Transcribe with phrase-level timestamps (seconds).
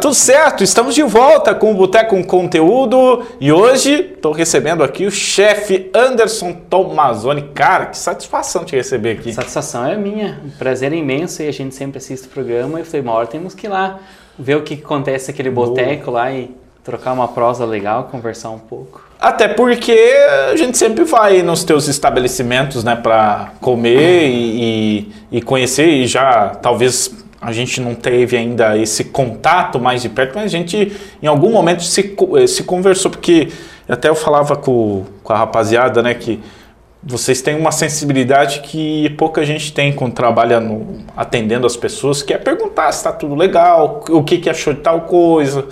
[0.00, 0.62] tudo certo?
[0.62, 5.90] Estamos de volta com o Boteco com Conteúdo e hoje estou recebendo aqui o chefe
[5.94, 7.42] Anderson Tomazoni.
[7.54, 9.32] Cara, que satisfação te receber aqui.
[9.32, 13.00] Satisfação é minha, um prazer imenso e a gente sempre assiste o programa e foi
[13.00, 13.98] uma hora temos que ir lá
[14.38, 16.54] ver o que acontece naquele boteco lá e
[16.84, 19.06] trocar uma prosa legal, conversar um pouco.
[19.20, 19.98] Até porque
[20.50, 26.06] a gente sempre vai nos teus estabelecimentos, né, para comer e, e, e conhecer e
[26.06, 30.92] já talvez a gente não teve ainda esse contato mais de perto, mas a gente
[31.22, 32.16] em algum momento se,
[32.48, 33.48] se conversou, porque
[33.88, 36.40] até eu falava com, com a rapaziada, né, que
[37.02, 42.34] vocês têm uma sensibilidade que pouca gente tem quando trabalha no, atendendo as pessoas, que
[42.34, 45.64] é perguntar se está tudo legal, o que, que achou de tal coisa,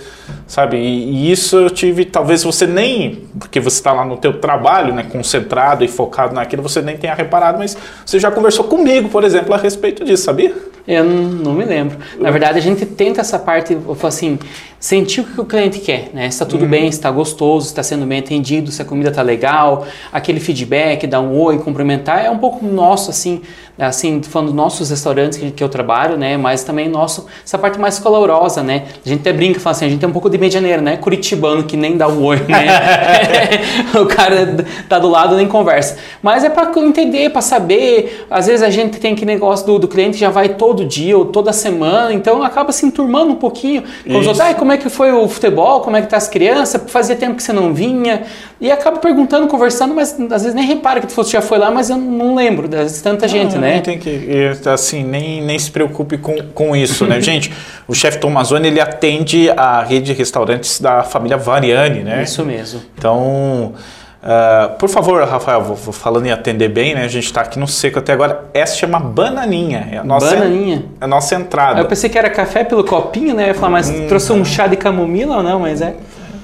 [0.47, 0.77] sabe?
[0.77, 4.93] E, e, isso eu tive, talvez você nem, porque você está lá no teu trabalho,
[4.93, 9.23] né, concentrado e focado naquilo, você nem tenha reparado, mas você já conversou comigo, por
[9.23, 10.55] exemplo, a respeito disso, sabia?
[10.87, 11.97] Eu não me lembro.
[12.17, 14.39] Na verdade, a gente tenta essa parte, assim,
[14.79, 16.29] sentir o que o cliente quer, né?
[16.29, 16.69] Se está tudo uhum.
[16.69, 20.39] bem, se está gostoso, se está sendo bem atendido, se a comida está legal, aquele
[20.39, 23.41] feedback, dar um oi, cumprimentar, é um pouco nosso, assim,
[23.77, 26.37] assim, falando nossos restaurantes que, que eu trabalho, né?
[26.37, 28.85] Mas também nosso, essa parte mais calorosa, né?
[29.05, 30.97] A gente até brinca, fala assim, a gente tem um pouco de medianeira, né?
[30.97, 32.67] Curitibano que nem dá um oi, né?
[33.99, 35.97] o cara tá do lado nem conversa.
[36.21, 38.25] Mas é para entender, para saber.
[38.29, 41.25] Às vezes a gente tem que negócio do, do cliente já vai todo dia ou
[41.25, 43.83] toda semana, então acaba se enturmando um pouquinho.
[44.05, 45.81] Com os outros, ah, como é que foi o futebol?
[45.81, 46.81] Como é que tá as crianças?
[46.87, 48.23] Fazia tempo que você não vinha.
[48.59, 51.89] E acaba perguntando, conversando, mas às vezes nem repara que tu já foi lá, mas
[51.89, 53.73] eu não lembro de tanta gente, né?
[53.73, 57.21] Nem tem que, assim, nem, nem se preocupe com, com isso, né?
[57.21, 57.51] gente,
[57.87, 62.23] o chefe Tomazoni, ele atende a rede de restaurantes da família Variani, né?
[62.23, 62.81] Isso mesmo.
[62.97, 63.73] Então,
[64.21, 67.05] uh, por favor, Rafael, vou, vou, falando em atender bem, né?
[67.05, 68.45] A gente está aqui no seco até agora.
[68.53, 69.87] Essa chama Bananinha.
[69.91, 70.85] É a nossa, Bananinha.
[70.99, 71.79] É a nossa entrada.
[71.79, 73.43] Eu pensei que era café pelo copinho, né?
[73.43, 75.61] Eu ia falar, mas hum, trouxe um chá de camomila ou não?
[75.61, 75.95] Mas é...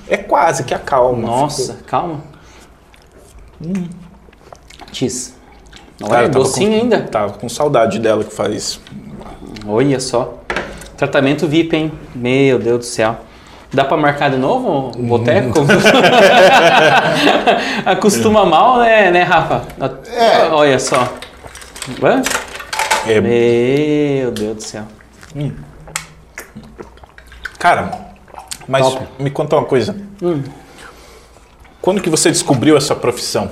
[0.09, 1.27] É quase que acalma.
[1.27, 1.87] Nossa, ficou.
[1.87, 2.21] calma.
[3.61, 3.87] Hum.
[4.91, 5.33] Cheese.
[6.01, 7.01] Olha, docinho com, ainda.
[7.01, 8.79] Tava com saudade dela que faz.
[9.65, 10.39] Olha só.
[10.97, 11.91] Tratamento VIP, hein?
[12.13, 13.17] Meu Deus do céu.
[13.73, 15.61] Dá para marcar de novo o boteco?
[17.83, 19.63] Acostuma mal, né, né Rafa?
[20.15, 20.47] É.
[20.49, 21.11] Olha só.
[23.07, 23.19] É.
[23.19, 24.83] Meu Deus do céu.
[25.35, 25.51] Hum.
[27.57, 28.13] Cara,
[28.67, 29.07] mas Top.
[29.17, 29.95] me conta uma coisa.
[30.21, 30.43] Hum.
[31.81, 33.49] Quando que você descobriu essa profissão?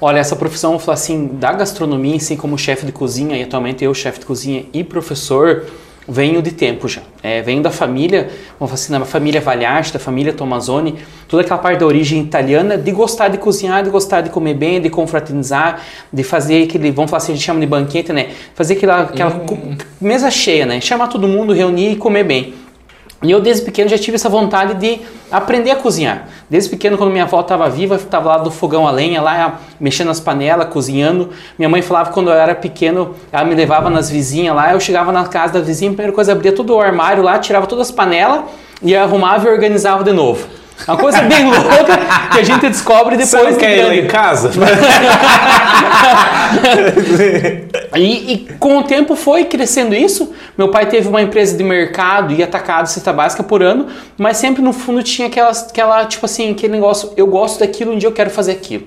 [0.00, 4.18] Olha, essa profissão, assim, da gastronomia, assim como chefe de cozinha, e atualmente eu, chefe
[4.18, 5.66] de cozinha e professor,
[6.08, 7.02] venho de tempo já.
[7.22, 10.96] É, venho da família, vamos assim, da família Valharte, da família Tomazoni,
[11.28, 14.80] toda aquela parte da origem italiana de gostar de cozinhar, de gostar de comer bem,
[14.80, 15.80] de confraternizar,
[16.12, 18.30] de fazer aquele, vamos falar assim, a gente chama de banquete, né?
[18.54, 19.76] Fazer aquela, aquela hum.
[20.00, 20.80] mesa cheia, né?
[20.80, 22.54] Chamar todo mundo, reunir e comer bem.
[23.22, 25.00] E eu desde pequeno já tive essa vontade de
[25.30, 26.26] aprender a cozinhar.
[26.50, 30.08] Desde pequeno, quando minha avó estava viva, estava lá do fogão a lenha, lá mexendo
[30.08, 31.30] nas panelas, cozinhando.
[31.56, 34.80] Minha mãe falava que quando eu era pequeno, ela me levava nas vizinhas lá, eu
[34.80, 37.88] chegava na casa da vizinha, a primeira coisa, abria todo o armário lá, tirava todas
[37.88, 38.42] as panelas
[38.82, 40.61] e arrumava e organizava de novo.
[40.86, 41.98] Uma coisa bem louca
[42.32, 43.30] que a gente descobre depois.
[43.30, 44.50] Você não quer ir lá em casa?
[47.96, 50.32] e, e, com o tempo foi crescendo isso.
[50.56, 53.86] Meu pai teve uma empresa de mercado e atacado cesta básica por ano,
[54.18, 57.98] mas sempre no fundo tinha aquela, aquela tipo assim, aquele negócio, eu gosto daquilo, um
[57.98, 58.86] dia eu quero fazer aquilo.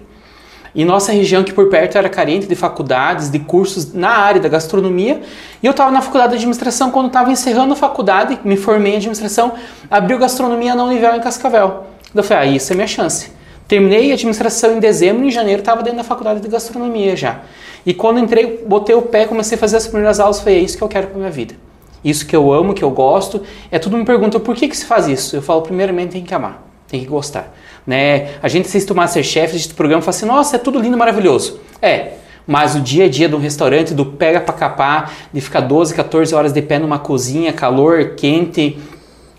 [0.76, 4.50] E nossa região que por perto era carente de faculdades, de cursos na área da
[4.50, 5.22] gastronomia.
[5.64, 8.98] E eu estava na faculdade de administração, quando estava encerrando a faculdade, me formei em
[8.98, 9.54] administração,
[9.90, 11.86] abriu gastronomia na Univel em Cascavel.
[12.14, 13.32] Eu falei, ah, isso é minha chance.
[13.68, 17.40] Terminei a administração em dezembro em janeiro estava dentro da faculdade de gastronomia já.
[17.86, 20.78] E quando entrei, botei o pé, comecei a fazer as primeiras aulas, falei, é isso
[20.78, 21.56] que eu quero para minha vida.
[22.04, 23.42] Isso que eu amo, que eu gosto.
[23.72, 25.36] É tudo me pergunta, por que que se faz isso?
[25.36, 27.52] Eu falo, primeiramente tem que amar, tem que gostar.
[27.86, 28.30] Né?
[28.42, 30.98] A gente assiste o Masterchef, assiste o programa e fala assim, nossa, é tudo lindo,
[30.98, 31.60] maravilhoso.
[31.82, 32.14] É,
[32.48, 35.94] mas o dia a dia de um restaurante, do pega para capar, de ficar 12,
[35.94, 38.78] 14 horas de pé numa cozinha, calor, quente,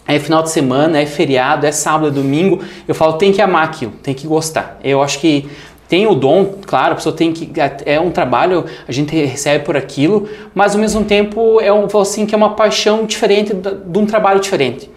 [0.06, 3.64] é final de semana, é feriado, é sábado, é domingo, eu falo, tem que amar
[3.64, 4.78] aquilo, tem que gostar.
[4.82, 5.48] Eu acho que
[5.88, 7.52] tem o dom, claro, a pessoa tem que.
[7.84, 12.26] É um trabalho, a gente recebe por aquilo, mas ao mesmo tempo é um, assim,
[12.26, 14.90] que é uma paixão diferente de um trabalho diferente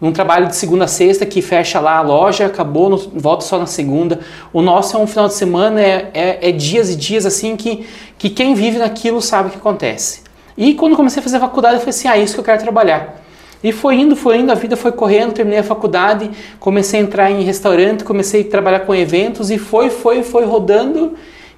[0.00, 3.58] um trabalho de segunda a sexta que fecha lá a loja, acabou, no, volta só
[3.58, 4.20] na segunda.
[4.52, 7.86] O nosso é um final de semana, é, é, é, dias e dias assim que,
[8.18, 10.20] que quem vive naquilo sabe o que acontece.
[10.56, 12.60] E quando comecei a fazer faculdade, eu falei assim: ah, é isso que eu quero
[12.60, 13.22] trabalhar.
[13.64, 17.30] E foi indo, foi indo, a vida foi correndo, terminei a faculdade, comecei a entrar
[17.30, 21.14] em restaurante, comecei a trabalhar com eventos e foi, foi, foi rodando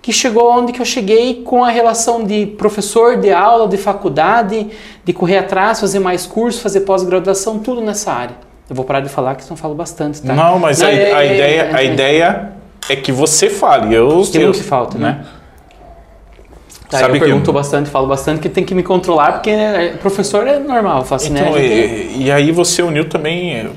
[0.08, 4.66] que chegou onde que eu cheguei com a relação de professor, de aula, de faculdade,
[5.04, 8.34] de correr atrás, fazer mais cursos, fazer pós-graduação, tudo nessa área.
[8.70, 10.32] Eu vou parar de falar que senão eu falo bastante, tá?
[10.32, 12.52] Não, mas Não, a, é- a é- ideia, é- a ideia
[12.88, 13.94] é que você fale.
[13.94, 15.26] Eu, Tem eu, que falta, né?
[16.88, 19.98] Tá, Sabe eu que- pergunto bastante, falo bastante, que tem que me controlar, porque né,
[20.00, 21.58] professor é normal, faço assim, Então, né?
[21.58, 23.68] a e, e aí você uniu também,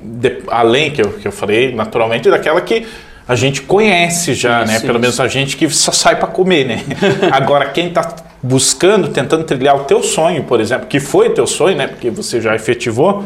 [0.00, 2.86] de- além que eu, que eu falei, naturalmente, daquela que
[3.26, 4.74] a gente conhece já, né?
[4.74, 5.00] Isso, Pelo isso.
[5.00, 6.84] menos a gente que só sai para comer, né?
[7.30, 11.76] Agora, quem está buscando, tentando trilhar o teu sonho, por exemplo, que foi teu sonho,
[11.76, 11.86] né?
[11.86, 13.24] Porque você já efetivou,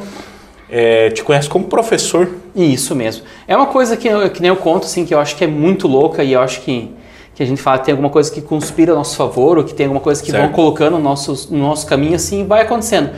[0.70, 2.28] eh, te conhece como professor.
[2.54, 3.24] Isso mesmo.
[3.48, 5.46] É uma coisa que, eu, que nem eu conto, assim, que eu acho que é
[5.46, 6.90] muito louca e eu acho que,
[7.34, 9.72] que a gente fala que tem alguma coisa que conspira a nosso favor ou que
[9.72, 10.42] tem alguma coisa que Certo.
[10.42, 13.10] vão colocando no nosso, no nosso caminho, assim, e vai acontecendo.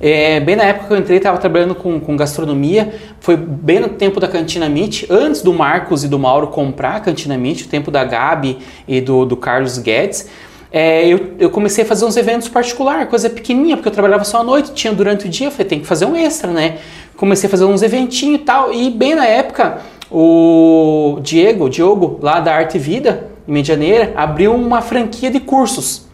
[0.00, 3.88] É, bem na época que eu entrei, estava trabalhando com, com gastronomia, foi bem no
[3.88, 7.68] tempo da Cantina Meat, antes do Marcos e do Mauro comprar a Cantina Meat, o
[7.68, 10.28] tempo da Gabi e do, do Carlos Guedes.
[10.70, 14.40] É, eu, eu comecei a fazer uns eventos particulares, coisa pequenininha, porque eu trabalhava só
[14.40, 16.78] à noite, tinha durante o dia, eu falei, tem que fazer um extra, né?
[17.16, 19.78] Comecei a fazer uns eventinhos e tal, e bem na época,
[20.10, 25.40] o Diego, o Diogo, lá da Arte e Vida, em Medianeira, abriu uma franquia de
[25.40, 26.05] cursos.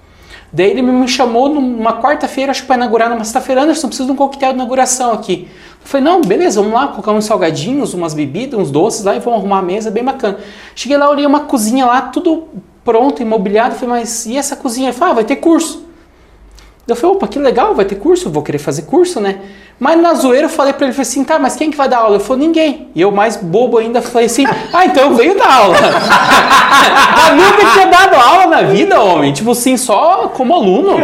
[0.52, 4.12] Daí ele me chamou numa quarta-feira, acho que para inaugurar numa sexta-feira, Anderson, preciso de
[4.12, 5.48] um coquetel de inauguração aqui.
[5.82, 9.18] Eu falei, não, beleza, vamos lá, colocar uns salgadinhos, umas bebidas, uns doces lá e
[9.18, 10.38] vamos arrumar a mesa, bem bacana.
[10.74, 12.48] Cheguei lá, olhei uma cozinha lá, tudo
[12.84, 14.88] pronto, imobiliado, falei, mas e essa cozinha?
[14.88, 15.86] Ele falou, ah, vai ter curso.
[16.86, 19.38] Eu falei, opa, que legal, vai ter curso, vou querer fazer curso, né?
[19.78, 21.98] Mas na zoeira eu falei pra ele, falei assim, tá, mas quem que vai dar
[21.98, 22.16] aula?
[22.16, 22.88] Ele falou, ninguém.
[22.94, 25.76] E eu, mais bobo ainda, falei assim, ah, então eu venho dar aula.
[27.30, 29.32] eu nunca tinha dado aula na vida, homem.
[29.32, 30.98] Tipo assim, só como aluno.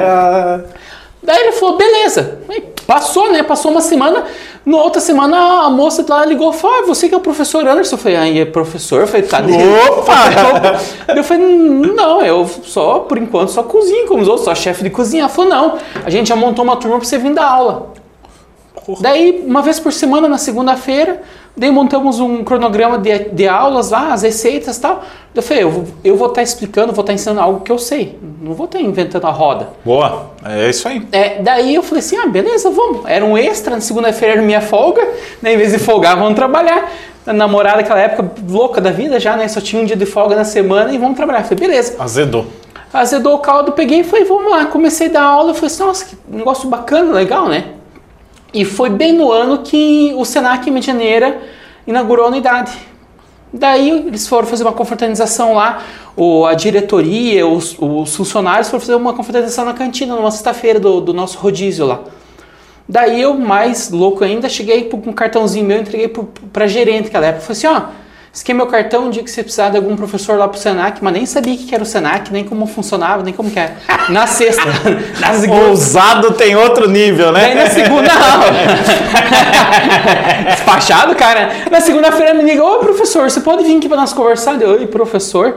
[1.22, 2.40] Daí ele falou, beleza.
[2.48, 3.42] Aí passou, né?
[3.42, 4.24] Passou uma semana.
[4.64, 7.66] Na outra semana a moça lá ligou e falou: ah, você que é o professor
[7.66, 7.94] Anderson?
[7.96, 9.00] Eu falei, ah, e é professor?
[9.00, 10.78] Eu falei, tá Opa!
[11.16, 14.90] Eu falei, não, eu só, por enquanto, só cozinho como os outros, só chefe de
[14.90, 15.22] cozinha.
[15.22, 17.92] Ela falou, não, a gente já montou uma turma pra você vir dar aula.
[19.00, 21.22] Daí, uma vez por semana, na segunda-feira,
[21.58, 25.02] daí montamos um cronograma de, de aulas lá, as receitas e tal.
[25.34, 28.18] Eu falei, eu, vou- eu vou estar explicando, vou estar ensinando algo que eu sei.
[28.40, 29.68] Não vou estar inventando a roda.
[29.84, 31.06] Boa, é isso aí.
[31.12, 33.02] É, daí eu falei assim, ah, beleza, vamos.
[33.06, 35.06] Era um extra, na segunda-feira era minha folga,
[35.42, 35.52] né?
[35.54, 36.90] Em vez de folgar, vamos trabalhar.
[37.26, 39.46] A namorada naquela época, louca da vida já, né?
[39.48, 41.40] Só tinha um dia de folga na semana e vamos trabalhar.
[41.40, 41.96] Eu falei, beleza.
[41.98, 42.46] Azedou.
[42.90, 44.64] Azedou o caldo, peguei e falei, vamos lá.
[44.64, 47.64] Comecei a dar aula, falei assim, nossa, que negócio bacana, legal, né?
[48.52, 51.40] E foi bem no ano que o Senac Medianeira
[51.86, 52.72] inaugurou a unidade.
[53.52, 55.82] Daí eles foram fazer uma confraternização lá,
[56.16, 61.00] o, a diretoria, os, os funcionários foram fazer uma confraternização na cantina, numa sexta-feira do,
[61.00, 62.00] do nosso rodízio lá.
[62.86, 67.26] Daí eu, mais louco ainda, cheguei com um cartãozinho meu, entreguei pro- pra gerente naquela
[67.26, 67.42] época.
[67.54, 67.90] Falei assim, ó,
[68.38, 70.56] esse aqui é meu cartão, um dia que você precisar de algum professor lá pro
[70.56, 73.58] Senac, mas nem sabia o que era o Senac, nem como funcionava, nem como que
[73.58, 73.74] era.
[74.10, 74.62] Na sexta,
[75.18, 77.64] na segunda, Ousado tem outro nível, Daí né?
[77.64, 78.46] na segunda aula.
[80.50, 81.50] Despachado, cara.
[81.68, 84.62] Na segunda-feira me liga, ô professor, você pode vir aqui para nós conversar?
[84.62, 85.56] Eu, oi, professor.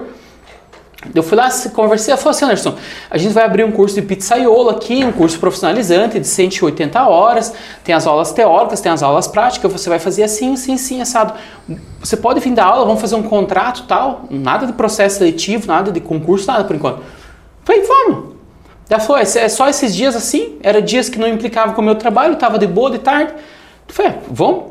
[1.16, 2.76] Eu fui lá, se- conversei, ela falou assim, Anderson,
[3.10, 7.54] a gente vai abrir um curso de pizzaiolo aqui, um curso profissionalizante de 180 horas,
[7.84, 11.34] tem as aulas teóricas, tem as aulas práticas, você vai fazer assim, assim, assim, assado.
[12.00, 15.92] Você pode vir dar aula, vamos fazer um contrato tal, nada de processo seletivo, nada
[15.92, 17.00] de concurso, nada por enquanto.
[17.66, 18.32] Falei, vamos.
[18.88, 21.86] Ela falou, é é só esses dias assim, era dias que não implicavam com o
[21.86, 23.34] meu trabalho, estava de boa de tarde.
[23.88, 24.66] Eu falei, é, vamos.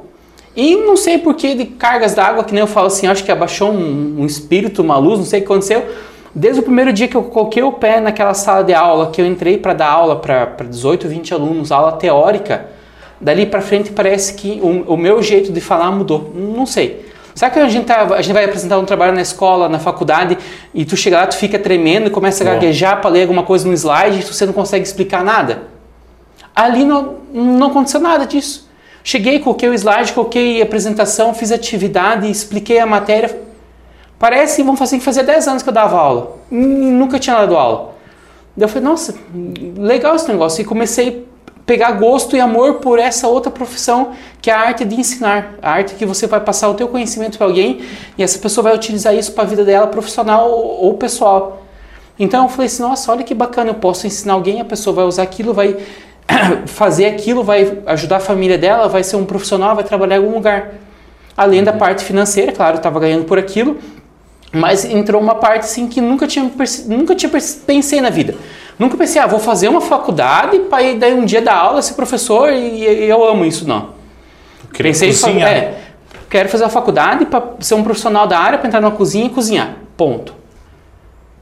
[0.54, 3.32] E não sei por que de cargas d'água, que nem eu falo assim, acho que
[3.32, 5.88] abaixou um, um espírito, uma luz, não sei o que aconteceu.
[6.34, 9.26] Desde o primeiro dia que eu coloquei o pé naquela sala de aula, que eu
[9.26, 12.66] entrei para dar aula para 18, 20 alunos, aula teórica,
[13.20, 16.32] dali para frente parece que o, o meu jeito de falar mudou.
[16.34, 17.10] Não sei.
[17.34, 20.36] Sabe que a gente, tá, a gente vai apresentar um trabalho na escola, na faculdade,
[20.74, 23.66] e tu chega lá, tu fica tremendo e começa a gaguejar para ler alguma coisa
[23.66, 25.62] no slide e você não consegue explicar nada?
[26.54, 28.68] Ali não, não aconteceu nada disso.
[29.02, 33.49] Cheguei, coloquei o slide, coloquei a apresentação, fiz atividade, expliquei a matéria.
[34.20, 36.36] Parece, vamos fazer que fazia 10 anos que eu dava aula.
[36.52, 37.94] E nunca tinha dado aula.
[38.54, 39.14] Daí eu falei, nossa,
[39.78, 40.60] legal esse negócio.
[40.60, 44.12] E comecei a pegar gosto e amor por essa outra profissão,
[44.42, 45.54] que é a arte de ensinar.
[45.62, 47.80] A arte que você vai passar o teu conhecimento para alguém
[48.18, 51.62] e essa pessoa vai utilizar isso para a vida dela, profissional ou ou pessoal.
[52.18, 55.06] Então eu falei assim, nossa, olha que bacana, eu posso ensinar alguém, a pessoa vai
[55.06, 55.78] usar aquilo, vai
[56.66, 60.34] fazer aquilo, vai ajudar a família dela, vai ser um profissional, vai trabalhar em algum
[60.34, 60.74] lugar.
[61.34, 63.78] Além da parte financeira, claro, eu estava ganhando por aquilo,
[64.52, 66.50] mas entrou uma parte assim que nunca tinha,
[66.86, 67.30] nunca tinha
[67.66, 68.34] pensei na vida.
[68.78, 71.94] Nunca pensei, ah, vou fazer uma faculdade para ir daí um dia dar aula, ser
[71.94, 73.90] professor e, e eu amo isso, não.
[74.72, 75.50] Queria Pensei fa- cozinhar.
[75.50, 75.74] é,
[76.30, 79.28] quero fazer a faculdade para ser um profissional da área, para entrar na cozinha e
[79.28, 79.76] cozinhar.
[79.96, 80.32] Ponto.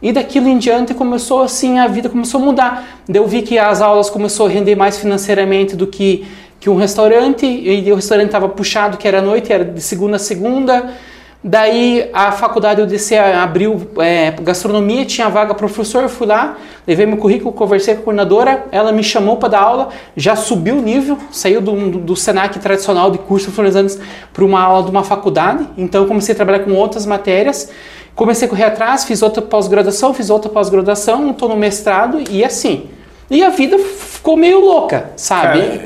[0.03, 2.89] E daquilo em diante começou assim, a vida começou a mudar.
[3.09, 6.27] Eu vi que as aulas começou a render mais financeiramente do que,
[6.59, 10.19] que um restaurante, e o restaurante estava puxado, que era noite, era de segunda a
[10.19, 10.93] segunda.
[11.43, 17.17] Daí a faculdade UDC abriu é, gastronomia, tinha vaga professor, eu fui lá, levei meu
[17.17, 21.17] currículo, conversei com a coordenadora, ela me chamou para dar aula, já subiu o nível,
[21.31, 24.01] saiu do, do, do Senac tradicional de curso finalizantes
[24.33, 27.71] para uma aula de uma faculdade, então comecei a trabalhar com outras matérias,
[28.17, 32.91] comecei a correr atrás, fiz outra pós-graduação, fiz outra pós-graduação, estou no mestrado e assim.
[33.31, 35.61] E a vida ficou meio louca, sabe?
[35.61, 35.83] Cara,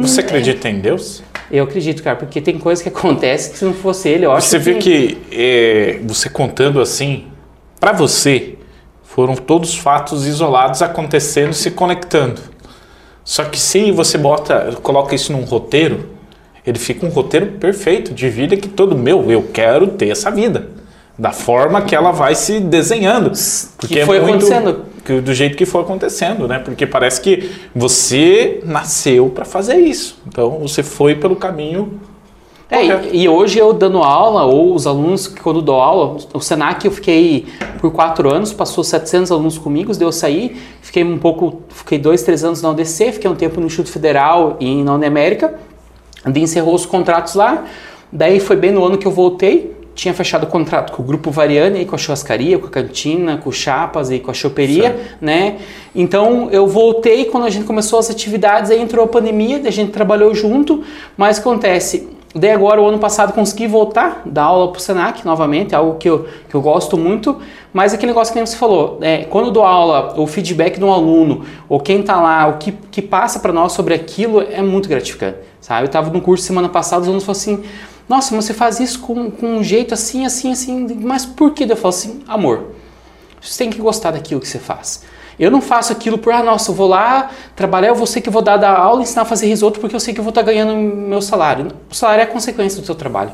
[0.00, 1.22] você acredita em Deus?
[1.54, 4.48] Eu acredito, cara, porque tem coisas que acontecem que se não fosse ele, eu acho
[4.48, 4.64] Você que...
[4.64, 7.26] vê que é, você contando assim,
[7.78, 8.56] para você,
[9.04, 12.40] foram todos fatos isolados acontecendo se conectando.
[13.22, 16.10] Só que se você bota, coloca isso num roteiro,
[16.66, 20.68] ele fica um roteiro perfeito de vida que todo meu, eu quero ter essa vida.
[21.16, 23.30] Da forma que ela vai se desenhando.
[23.76, 26.58] Porque que foi é muito, acontecendo do jeito que foi acontecendo, né?
[26.58, 30.18] Porque parece que você nasceu para fazer isso.
[30.26, 32.00] Então você foi pelo caminho
[32.70, 36.40] é, e, e, hoje eu dando aula, ou os alunos que quando dou aula, o
[36.40, 37.46] Senac eu fiquei
[37.78, 42.22] por quatro anos, passou 700 alunos comigo, deu eu sair, fiquei um pouco, fiquei dois,
[42.22, 45.54] três anos na UDC, fiquei um tempo no Instituto Federal e na Uniamérica,
[46.26, 47.64] de encerrou os contratos lá,
[48.10, 51.84] daí foi bem no ano que eu voltei, tinha fechado contrato com o Grupo Variani,
[51.84, 55.16] com a churrascaria, com a cantina, com o Chapas e com a choperia, certo.
[55.20, 55.58] né?
[55.94, 59.92] Então eu voltei quando a gente começou as atividades, aí entrou a pandemia, a gente
[59.92, 60.82] trabalhou junto,
[61.16, 65.74] mas acontece, daí agora o ano passado consegui voltar dar aula para o Senac novamente,
[65.76, 67.38] algo que eu, que eu gosto muito,
[67.72, 71.78] mas aquele negócio que você falou, é, quando dou aula, o feedback do aluno, ou
[71.78, 75.82] quem está lá, o que, que passa para nós sobre aquilo é muito gratificante, sabe?
[75.82, 77.64] Eu estava no curso semana passada, os alunos falaram assim
[78.08, 80.86] nossa, mas você faz isso com, com um jeito assim, assim, assim.
[81.00, 81.64] Mas por que?
[81.64, 82.72] Eu falo assim, amor,
[83.40, 85.02] você tem que gostar daquilo que você faz.
[85.38, 88.30] Eu não faço aquilo por, ah, nossa, eu vou lá trabalhar, eu vou ser que
[88.30, 90.42] vou dar, dar aula, ensinar a fazer risoto porque eu sei que eu vou estar
[90.42, 91.68] ganhando meu salário.
[91.90, 93.32] O salário é consequência do seu trabalho.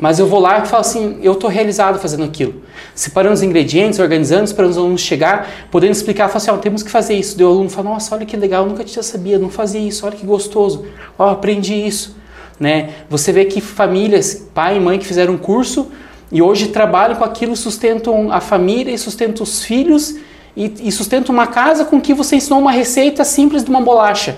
[0.00, 2.62] Mas eu vou lá e falo assim, eu estou realizado fazendo aquilo.
[2.94, 6.90] Separando os ingredientes, organizando, esperando os alunos chegar, podendo explicar, falo assim, oh, temos que
[6.90, 7.36] fazer isso.
[7.36, 10.06] Daí o aluno fala, nossa, olha que legal, eu nunca tinha sabia, não fazia isso,
[10.06, 10.86] olha que gostoso.
[11.18, 12.16] Ó, oh, aprendi isso.
[12.58, 12.90] Né?
[13.08, 15.90] Você vê que famílias, pai e mãe que fizeram um curso
[16.30, 20.16] e hoje trabalham com aquilo, sustentam a família e sustentam os filhos
[20.56, 24.36] e, e sustentam uma casa com que você ensinou uma receita simples de uma bolacha.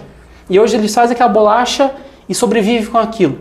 [0.49, 1.93] E hoje eles fazem aquela bolacha
[2.29, 3.39] e sobrevivem com aquilo.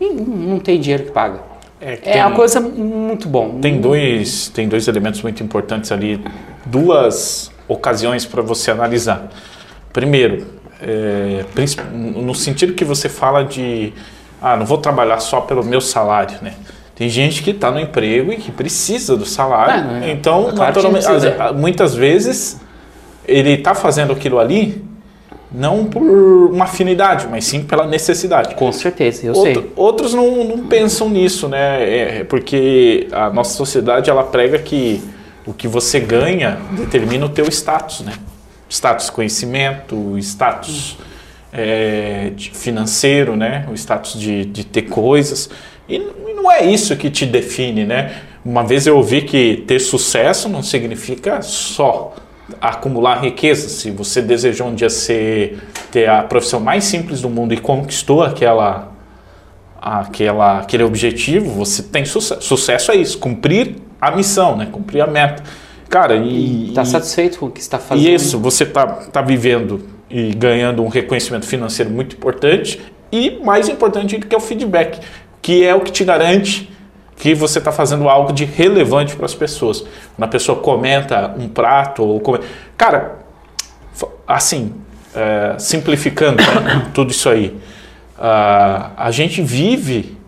[0.00, 1.40] E não tem dinheiro que paga.
[1.80, 3.58] É, que é tem, uma coisa muito bom.
[3.60, 6.24] Tem dois, tem dois elementos muito importantes ali,
[6.64, 9.28] duas ocasiões para você analisar.
[9.92, 10.46] Primeiro,
[10.80, 11.44] é,
[11.92, 13.92] no sentido que você fala de,
[14.40, 16.54] ah, não vou trabalhar só pelo meu salário, né?
[16.94, 20.02] Tem gente que está no emprego e que precisa do salário.
[20.02, 20.12] É, é.
[20.12, 21.06] então, naturalmente,
[21.56, 22.60] muitas vezes
[23.26, 24.84] ele está fazendo aquilo ali
[25.50, 28.56] não por uma afinidade, mas sim pela necessidade.
[28.56, 29.72] Com certeza, eu Outro, sei.
[29.76, 32.18] Outros não, não, pensam nisso, né?
[32.18, 35.00] É, porque a nossa sociedade ela prega que
[35.46, 38.14] o que você ganha determina o teu status, né?
[38.74, 40.98] Status conhecimento, status
[41.52, 43.66] é, financeiro, né?
[43.70, 45.48] o status de, de ter coisas.
[45.88, 48.22] E não é isso que te define, né?
[48.44, 52.14] Uma vez eu ouvi que ter sucesso não significa só
[52.60, 53.68] acumular riqueza.
[53.68, 55.58] Se você desejou um dia ser,
[55.90, 58.92] ter a profissão mais simples do mundo e conquistou aquela,
[59.80, 62.42] aquela, aquele objetivo, você tem sucesso.
[62.42, 64.68] Sucesso é isso, cumprir a missão, né?
[64.70, 65.42] cumprir a meta.
[65.94, 66.70] Cara, e.
[66.70, 68.04] Está satisfeito com o que está fazendo.
[68.04, 72.80] E isso, você está tá vivendo e ganhando um reconhecimento financeiro muito importante
[73.12, 74.98] e mais importante do que é o feedback,
[75.40, 76.68] que é o que te garante
[77.16, 79.82] que você está fazendo algo de relevante para as pessoas.
[80.16, 82.44] Quando a pessoa comenta um prato ou comenta...
[82.76, 83.20] Cara,
[84.26, 84.72] assim,
[85.14, 87.56] é, simplificando né, tudo isso aí,
[88.18, 90.18] uh, a gente vive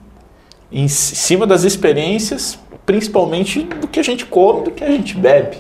[0.70, 2.56] em cima das experiências
[2.86, 5.58] principalmente do que a gente come, do que a gente bebe.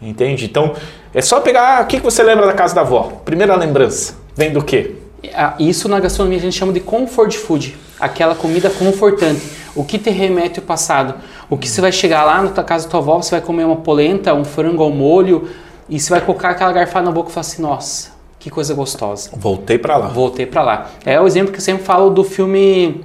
[0.00, 0.46] Entende?
[0.46, 0.72] Então,
[1.12, 1.78] é só pegar.
[1.78, 3.20] Ah, o que você lembra da casa da avó?
[3.24, 4.14] Primeira lembrança.
[4.34, 4.94] Vem do quê?
[5.34, 7.76] Ah, isso na gastronomia a gente chama de comfort food.
[7.98, 9.42] Aquela comida confortante.
[9.74, 11.16] O que te remete ao passado.
[11.50, 13.64] O que você vai chegar lá na tua casa da tua avó, você vai comer
[13.64, 15.50] uma polenta, um frango ao molho,
[15.88, 19.30] e você vai colocar aquela garfada na boca e falar assim: nossa, que coisa gostosa.
[19.36, 20.08] Voltei para lá.
[20.08, 20.90] Voltei para lá.
[21.04, 23.04] É o exemplo que eu sempre falo do filme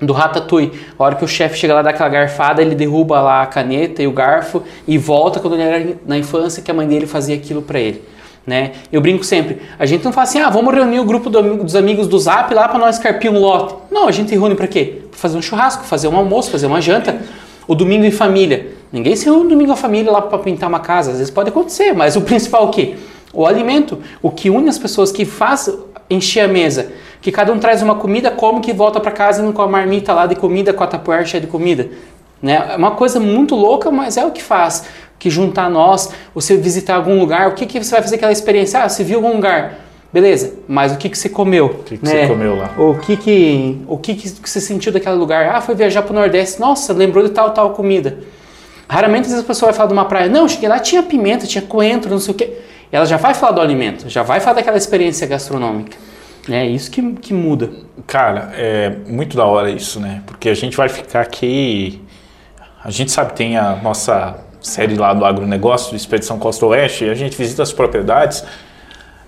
[0.00, 0.72] do Ratatouille.
[0.98, 4.02] A hora que o chefe chega lá dá aquela garfada, ele derruba lá a caneta
[4.02, 7.34] e o garfo e volta quando ele era na infância que a mãe dele fazia
[7.34, 8.02] aquilo para ele.
[8.46, 8.72] Né?
[8.92, 11.74] Eu brinco sempre, a gente não fala assim, ah, vamos reunir o grupo do, dos
[11.74, 13.74] amigos do Zap lá para nós carpir um lote.
[13.90, 15.02] Não, a gente reúne para quê?
[15.10, 17.20] Para fazer um churrasco, fazer um almoço, fazer uma janta.
[17.66, 18.68] O domingo em família.
[18.92, 21.10] Ninguém se reúne domingo a família lá para pintar uma casa.
[21.10, 22.94] Às vezes pode acontecer, mas o principal é o quê?
[23.32, 23.98] O alimento.
[24.22, 25.68] O que une as pessoas, que faz
[26.08, 26.92] encher a mesa.
[27.20, 30.26] Que cada um traz uma comida, come que volta para casa com a marmita lá
[30.26, 31.88] de comida, com a tapoeira cheia de comida.
[32.40, 32.64] Né?
[32.72, 34.84] É uma coisa muito louca, mas é o que faz.
[35.18, 38.82] Que juntar nós, você visitar algum lugar, o que, que você vai fazer aquela experiência?
[38.82, 39.80] Ah, você viu algum lugar,
[40.12, 41.66] beleza, mas o que, que você comeu?
[41.66, 42.10] O que, que né?
[42.10, 42.74] você comeu lá?
[42.78, 45.48] O que que, o que que você sentiu daquele lugar?
[45.54, 48.18] Ah, foi viajar para o Nordeste, nossa, lembrou de tal, tal comida.
[48.88, 51.46] Raramente às vezes a pessoa vai falar de uma praia, não, cheguei lá, tinha pimenta,
[51.46, 52.58] tinha coentro, não sei o quê.
[52.90, 55.96] Ela já vai falar do alimento, já vai falar daquela experiência gastronômica.
[56.48, 57.70] É isso que, que muda.
[58.06, 60.22] Cara, é muito da hora isso, né?
[60.26, 62.00] Porque a gente vai ficar aqui.
[62.84, 67.14] A gente sabe, tem a nossa série lá do agronegócio, do Expedição Costa Oeste, a
[67.14, 68.44] gente visita as propriedades.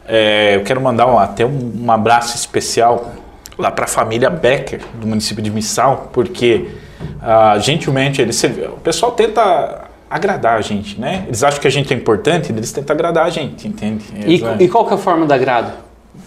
[0.06, 3.12] É, eu quero mandar um, até um, um abraço especial
[3.58, 9.12] lá para a família Becker, do município de Missal, porque uh, gentilmente eles, o pessoal
[9.12, 11.24] tenta agradar a gente, né?
[11.26, 14.04] Eles acham que a gente é importante, eles tentam agradar a gente, entende?
[14.26, 15.72] E, e qual que é a forma do agrado?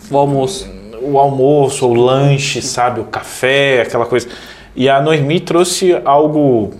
[0.09, 0.69] O almoço?
[1.01, 2.99] O almoço, o lanche, sabe?
[2.99, 4.27] O café, aquela coisa.
[4.75, 6.73] E a Noemi trouxe algo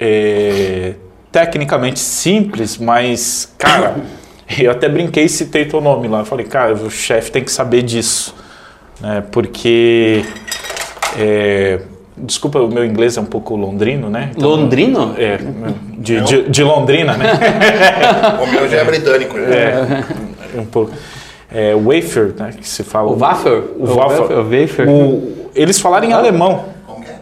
[0.00, 0.94] é,
[1.30, 3.96] tecnicamente simples, mas, cara,
[4.58, 6.20] eu até brinquei e citei teu nome lá.
[6.20, 8.34] Eu falei, cara, o chefe tem que saber disso,
[9.00, 9.22] né?
[9.30, 10.24] Porque...
[11.16, 11.80] É,
[12.22, 14.30] Desculpa, o meu inglês é um pouco londrino, né?
[14.36, 15.14] Então, Londrino?
[15.16, 15.38] É,
[15.98, 17.32] de, de, de, Londrina, né?
[18.42, 19.36] o meu já é britânico.
[19.38, 19.44] Já.
[19.44, 20.04] É,
[20.56, 20.92] um pouco.
[21.50, 22.50] É, wafer, né?
[22.58, 23.10] Que se fala.
[23.10, 23.62] O wafer?
[23.78, 24.38] O, o wafer.
[24.38, 24.88] O wafer.
[24.88, 26.64] O, eles falam em alemão.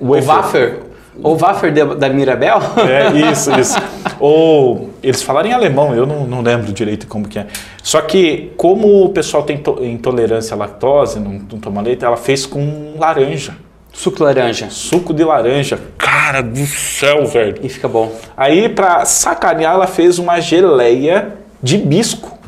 [0.00, 0.86] O wafer.
[1.22, 2.58] O wafer de, da Mirabel?
[2.88, 3.78] É, isso, isso.
[4.20, 7.46] Ou eles falaram em alemão, eu não, não, lembro direito como que é.
[7.82, 12.44] Só que, como o pessoal tem intolerância à lactose, não, não toma leite, ela fez
[12.44, 13.54] com laranja.
[13.96, 14.68] Suco de laranja.
[14.70, 15.80] Suco de laranja.
[15.96, 17.56] Cara do céu, velho.
[17.62, 18.12] E fica bom.
[18.36, 21.32] Aí, pra sacanear, ela fez uma geleia
[21.62, 22.38] de bisco.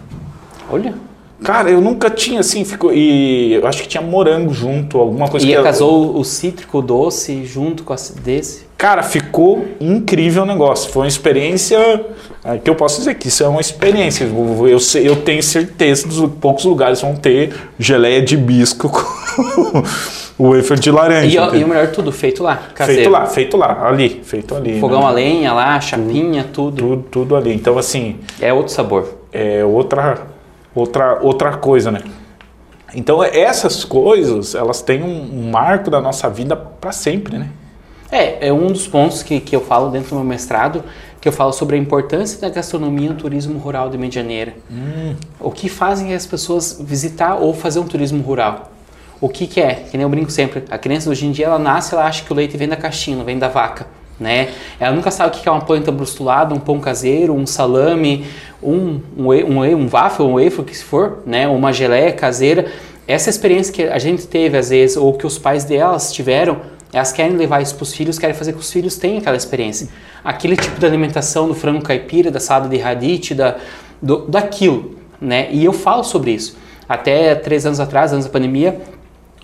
[0.71, 0.95] Olha.
[1.43, 2.93] Cara, eu nunca tinha assim, ficou.
[2.93, 5.57] E eu acho que tinha morango junto, alguma coisa e que.
[5.57, 8.67] E casou o cítrico doce junto com a desse.
[8.77, 10.91] Cara, ficou incrível o negócio.
[10.91, 11.79] Foi uma experiência.
[12.45, 14.25] É, que eu posso dizer que isso é uma experiência.
[14.25, 19.83] Eu, eu, eu tenho certeza que poucos lugares vão ter geleia de bisco com
[20.39, 21.51] o wafer de laranja.
[21.53, 23.03] E, e, o melhor tudo, feito lá, caseiro.
[23.03, 24.79] Feito lá, feito lá, ali, feito ali.
[24.79, 25.07] Fogão né?
[25.07, 26.89] a lenha lá, chapinha, tudo, tudo.
[26.89, 27.53] Tudo, tudo ali.
[27.53, 28.17] Então, assim...
[28.41, 29.19] É outro sabor.
[29.33, 30.27] É outra,
[30.75, 32.01] outra, outra coisa, né?
[32.95, 37.51] Então, essas coisas, elas têm um, um marco da nossa vida para sempre, né?
[38.11, 40.83] É, é um dos pontos que, que eu falo dentro do meu mestrado,
[41.21, 44.55] que eu falo sobre a importância da gastronomia no turismo rural de Medianeira.
[44.71, 45.15] Hum.
[45.39, 48.71] O que fazem as pessoas visitar ou fazer um turismo rural?
[49.21, 49.75] O que, que é?
[49.75, 52.33] Que nem eu brinco sempre, a criança hoje em dia ela nasce, ela acha que
[52.33, 53.87] o leite vem da caixinha, não vem da vaca.
[54.19, 54.51] Né?
[54.81, 58.27] Ela nunca sabe o que é uma planta brustulada, um pão caseiro, um salame,
[58.63, 61.47] um, um, um, um waffle, um wafer, que se for, né?
[61.49, 62.67] uma geleia caseira.
[63.07, 66.61] Essa experiência que a gente teve às vezes, ou que os pais delas tiveram,
[66.93, 69.89] elas querem levar isso para os filhos, querem fazer que os filhos tenham aquela experiência.
[70.25, 73.57] Aquele tipo de alimentação do frango caipira, da salada de radite, da,
[74.01, 74.97] do, daquilo.
[75.21, 75.49] Né?
[75.53, 76.57] E eu falo sobre isso.
[76.89, 78.81] Até três anos atrás, antes da pandemia,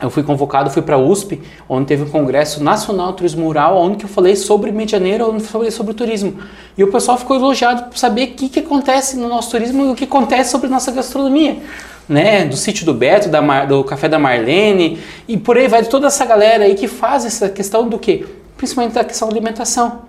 [0.00, 4.04] eu fui convocado, fui para a USP, onde teve um congresso nacional turismo rural, onde
[4.04, 6.38] eu falei sobre Medianeira, onde eu falei sobre o turismo.
[6.76, 9.90] E o pessoal ficou elogiado por saber o que, que acontece no nosso turismo e
[9.90, 11.58] o que acontece sobre nossa gastronomia.
[12.06, 15.82] Né, do sítio do Beto, da Mar, do Café da Marlene, e por aí vai
[15.84, 18.26] toda essa galera aí que faz essa questão do quê?
[18.58, 20.02] Principalmente da questão da alimentação.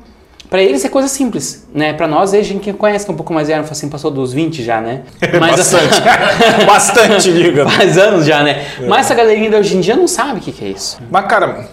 [0.49, 1.93] Para eles é coisa simples, né?
[1.93, 4.31] Para nós, a gente que conhece que é um pouco mais velho, assim, passou dos
[4.31, 5.01] 20 já, né?
[5.39, 6.01] Mas, bastante,
[6.65, 7.67] bastante, diga.
[7.69, 8.65] Faz anos já, né?
[8.79, 8.85] É.
[8.85, 10.99] Mas essa galerinha de hoje em dia não sabe o que, que é isso.
[11.09, 11.67] Mas, cara,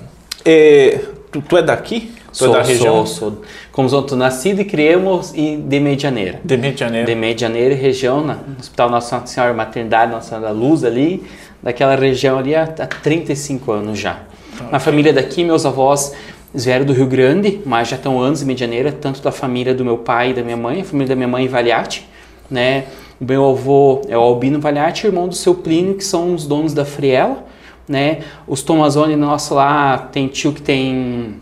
[0.44, 2.12] é, tu, tu, é daqui?
[2.32, 3.06] Tu sou, é da região?
[3.06, 3.42] Sou, sou.
[3.70, 6.40] Como sou nascido e criamos e de Medianeira.
[6.42, 7.06] De Medianeira.
[7.06, 11.22] De Medianeira, região, na, no Hospital Nossa Senhora Maternidade, Nossa Senhora da Luz ali,
[11.62, 14.20] daquela região ali há, há 35 anos já.
[14.54, 14.66] Okay.
[14.70, 16.12] Na família daqui, meus avós
[16.52, 19.84] eles vieram do Rio Grande, mas já estão anos em Medianeira, tanto da família do
[19.84, 22.06] meu pai e da minha mãe, a família da minha mãe Valiati,
[22.50, 22.84] né?
[23.18, 26.74] O meu avô é o Albino Valiati, irmão do seu Plínio, que são os donos
[26.74, 27.46] da Friela,
[27.88, 28.20] né?
[28.46, 31.40] Os Tomazoni nosso lá tem tio que tem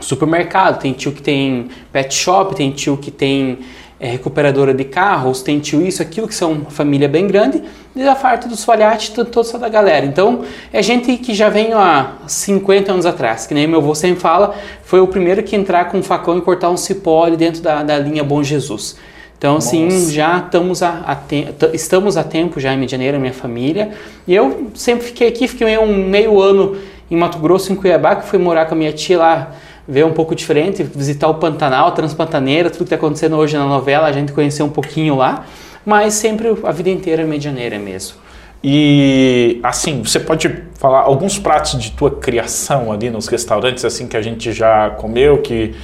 [0.00, 3.60] supermercado, tem tio que tem pet shop, tem tio que tem
[4.04, 7.62] é, recuperadora de carros, tem tio isso, aquilo, que são uma família bem grande,
[7.96, 10.04] e da parte dos falhates, toda essa da galera.
[10.04, 14.20] Então, é gente que já vem há 50 anos atrás, que nem meu avô sempre
[14.20, 17.62] fala, foi o primeiro que entrar com um facão e cortar um cipó ali dentro
[17.62, 18.98] da, da linha Bom Jesus.
[19.38, 20.12] Então, assim, Nossa.
[20.12, 23.92] já estamos a, a te, estamos a tempo já em Medianeira, minha família.
[24.28, 26.76] E eu sempre fiquei aqui, fiquei um meio ano
[27.10, 29.54] em Mato Grosso, em Cuiabá, que fui morar com a minha tia lá
[29.86, 34.06] ver um pouco diferente, visitar o Pantanal, Transpantaneira, tudo que está acontecendo hoje na novela,
[34.06, 35.44] a gente conhecer um pouquinho lá,
[35.84, 38.16] mas sempre a vida inteira é medianeira mesmo.
[38.62, 44.16] E assim, você pode falar alguns pratos de tua criação ali nos restaurantes assim que
[44.16, 45.74] a gente já comeu, que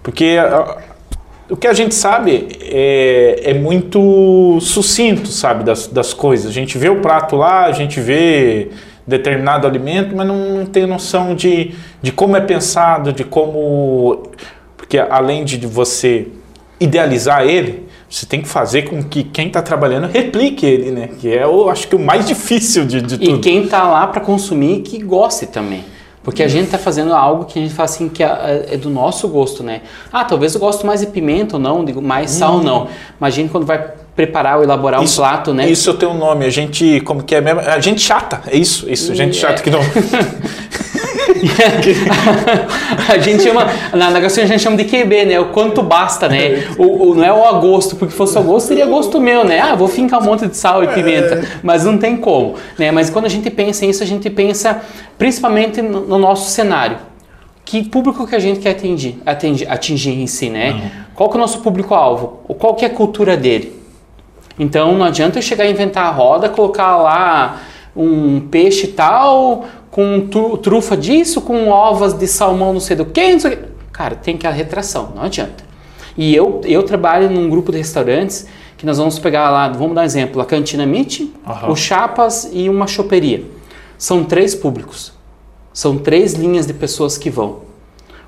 [0.00, 0.78] porque a,
[1.50, 6.46] o que a gente sabe é, é muito sucinto, sabe, das, das coisas.
[6.46, 8.70] A gente vê o prato lá, a gente vê
[9.10, 14.22] determinado alimento, mas não tem noção de, de como é pensado, de como.
[14.76, 16.28] Porque além de você
[16.80, 21.10] idealizar ele, você tem que fazer com que quem está trabalhando replique ele, né?
[21.20, 23.36] Que é, eu acho que o mais difícil de, de tudo.
[23.36, 25.84] E quem está lá para consumir que goste também.
[26.22, 28.90] Porque a gente está fazendo algo que a gente fala assim que é, é, do
[28.90, 29.82] nosso gosto, né?
[30.12, 32.88] Ah, talvez eu gosto mais de pimenta ou não, digo mais sal ou não.
[33.18, 35.68] Imagina quando vai preparar ou elaborar isso, um prato, né?
[35.68, 37.60] Isso tem um nome, a gente, como que é mesmo?
[37.60, 39.80] A gente chata, é isso, isso, gente chata que não...
[43.08, 45.40] a gente chama, na, gastronomia a gente chama de QB, né?
[45.40, 46.64] O quanto basta, né?
[46.78, 49.60] O, o, não é o agosto, porque fosse o agosto seria gosto meu, né?
[49.60, 50.92] Ah, vou fincar um monte de sal e é.
[50.92, 52.90] pimenta, mas não tem como, né?
[52.90, 54.80] Mas quando a gente pensa nisso, a gente pensa
[55.18, 56.98] principalmente no, no nosso cenário.
[57.64, 60.72] Que público que a gente quer atingir, atingir, atingir em si, né?
[60.72, 60.90] Uhum.
[61.14, 62.40] Qual que é o nosso público-alvo?
[62.58, 63.80] Qual que é a cultura dele?
[64.58, 67.60] Então não adianta eu chegar a inventar a roda, colocar lá
[67.96, 70.26] um peixe tal, com
[70.62, 73.70] trufa disso, com ovas de salmão não sei do que, não sei do que.
[73.92, 75.64] Cara, tem que a retração, não adianta.
[76.16, 80.02] E eu, eu trabalho num grupo de restaurantes que nós vamos pegar lá, vamos dar
[80.02, 81.72] um exemplo, a Cantina Meat, uhum.
[81.72, 83.44] o Chapas e uma choperia.
[83.98, 85.12] São três públicos.
[85.72, 87.60] São três linhas de pessoas que vão.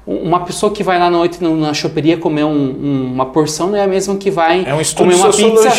[0.06, 3.76] Uma pessoa que vai lá à noite na choperia comer um, um, uma porção não
[3.76, 5.70] é a mesma que vai é um comer uma pizza.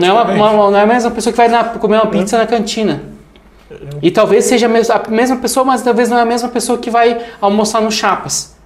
[0.00, 2.38] Não é, uma, uma, não é a mesma pessoa que vai na, comer uma pizza
[2.38, 3.11] na cantina.
[4.00, 7.20] E talvez seja a mesma pessoa, mas talvez não é a mesma pessoa que vai
[7.40, 8.56] almoçar no Chapas.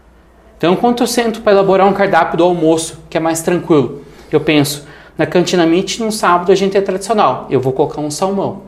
[0.57, 4.03] Então, enquanto eu sento para elaborar um cardápio do almoço, que é mais tranquilo,
[4.33, 8.11] eu penso, na Cantina Meat, no sábado a gente é tradicional, eu vou colocar um
[8.11, 8.63] salmão.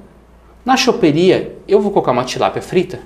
[0.64, 3.00] Na choperia, eu vou colocar uma tilápia frita.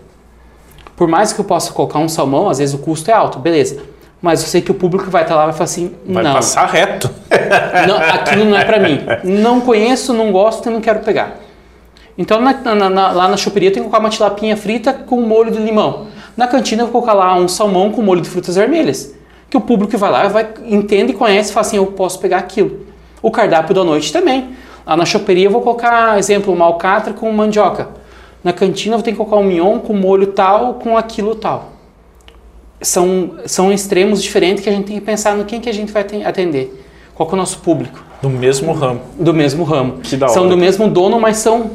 [0.97, 3.83] Por mais que eu possa colocar um salmão, às vezes o custo é alto, beleza.
[4.21, 6.33] Mas eu sei que o público vai estar lá e vai falar assim, vai não.
[6.33, 7.11] Vai passar reto.
[7.89, 9.01] Não, aquilo não é para mim.
[9.25, 11.39] Não conheço, não gosto e não quero pegar.
[12.17, 15.21] Então na, na, na, lá na choperia eu tenho que colocar uma tilapinha frita com
[15.21, 16.07] molho de limão.
[16.37, 19.15] Na cantina eu vou colocar lá um salmão com molho de frutas vermelhas.
[19.51, 22.39] Que o público vai lá, vai, entende e conhece e fala assim, eu posso pegar
[22.39, 22.87] aquilo.
[23.21, 24.51] O cardápio da noite também.
[24.87, 27.89] Lá na choperia eu vou colocar, exemplo, uma alcatra com mandioca.
[28.43, 31.73] Na cantina eu vou ter que colocar um mignon com molho tal, com aquilo tal.
[32.81, 35.93] São, são extremos diferentes que a gente tem que pensar no quem que a gente
[35.93, 36.83] vai atender.
[37.15, 38.03] Qual é o nosso público?
[38.21, 39.01] Do mesmo ramo.
[39.19, 39.99] Do mesmo ramo.
[40.03, 40.51] Que da são hora.
[40.51, 41.71] do mesmo dono, mas são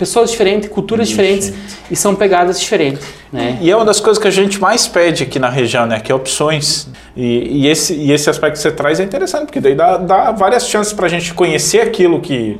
[0.00, 1.16] pessoas diferentes, culturas Ixi.
[1.16, 1.52] diferentes
[1.90, 3.06] e são pegadas diferentes.
[3.30, 3.58] Né?
[3.60, 6.00] E é uma das coisas que a gente mais pede aqui na região, né?
[6.00, 6.88] Que é opções.
[7.14, 10.32] E, e esse, e esse aspecto que você traz é interessante, porque daí dá, dá
[10.32, 12.58] várias chances para a gente conhecer aquilo que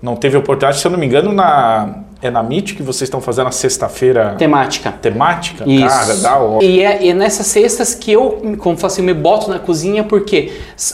[0.00, 0.80] não teve oportunidade.
[0.80, 4.34] Se eu não me engano, na, é na MIT que vocês estão fazendo a sexta-feira
[4.36, 4.90] temática.
[4.90, 5.64] Temática?
[5.66, 5.86] Isso.
[5.86, 6.64] Cara, dá hora.
[6.64, 10.52] E é, é nessas sextas que eu, como assim, me boto na cozinha, porque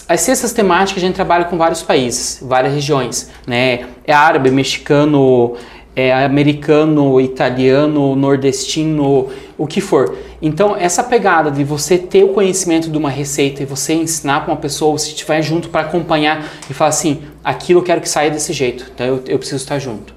[0.09, 3.87] as cestas temáticas a gente trabalha com vários países, várias regiões, né?
[4.07, 5.55] É árabe, mexicano,
[5.97, 10.17] é americano, italiano, nordestino, o que for.
[10.43, 14.53] Então, essa pegada de você ter o conhecimento de uma receita e você ensinar para
[14.53, 18.31] uma pessoa, você estiver junto para acompanhar e falar assim, aquilo eu quero que saia
[18.31, 20.15] desse jeito, então eu, eu preciso estar junto.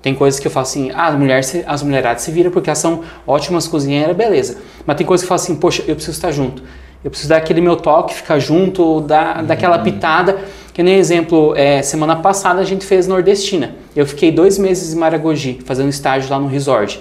[0.00, 2.78] Tem coisas que eu falo assim, ah, as, mulheres, as mulheradas se viram porque elas
[2.78, 4.58] são ótimas cozinheiras, beleza.
[4.86, 6.62] Mas tem coisas que eu falo assim, poxa, eu preciso estar junto.
[7.04, 9.84] Eu preciso dar aquele meu toque, ficar junto, dar, daquela uhum.
[9.84, 10.38] pitada.
[10.72, 13.74] Que nem exemplo, é, semana passada a gente fez nordestina.
[13.96, 17.00] Eu fiquei dois meses em Maragogi, fazendo estágio lá no resort.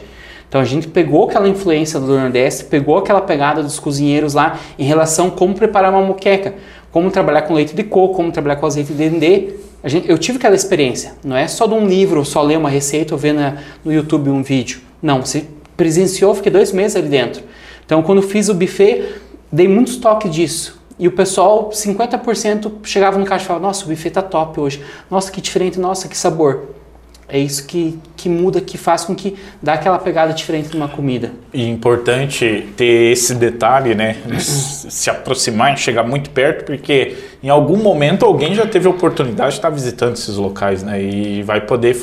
[0.50, 4.86] Então a gente pegou aquela influência do Nordeste, pegou aquela pegada dos cozinheiros lá em
[4.86, 6.56] relação a como preparar uma moqueca,
[6.92, 9.54] como trabalhar com leite de coco, como trabalhar com azeite de dendê,
[9.88, 11.14] Gente, eu tive aquela experiência.
[11.24, 14.30] Não é só de um livro, só ler uma receita ou ver na, no YouTube
[14.30, 14.82] um vídeo.
[15.02, 17.44] Não, você presenciou, fiquei dois meses ali dentro.
[17.86, 19.06] Então, quando fiz o buffet,
[19.52, 20.78] dei muitos toques disso.
[21.00, 24.84] E o pessoal, 50% chegava no caixa e falava: Nossa, o buffet tá top hoje.
[25.12, 26.76] Nossa, que diferente, nossa, que sabor.
[27.30, 31.34] É isso que, que muda, que faz com que dá aquela pegada diferente numa comida.
[31.54, 34.16] E importante ter esse detalhe, né?
[34.40, 39.58] se aproximar, chegar muito perto, porque em algum momento alguém já teve a oportunidade de
[39.58, 41.04] estar visitando esses locais, né?
[41.04, 41.98] E vai poder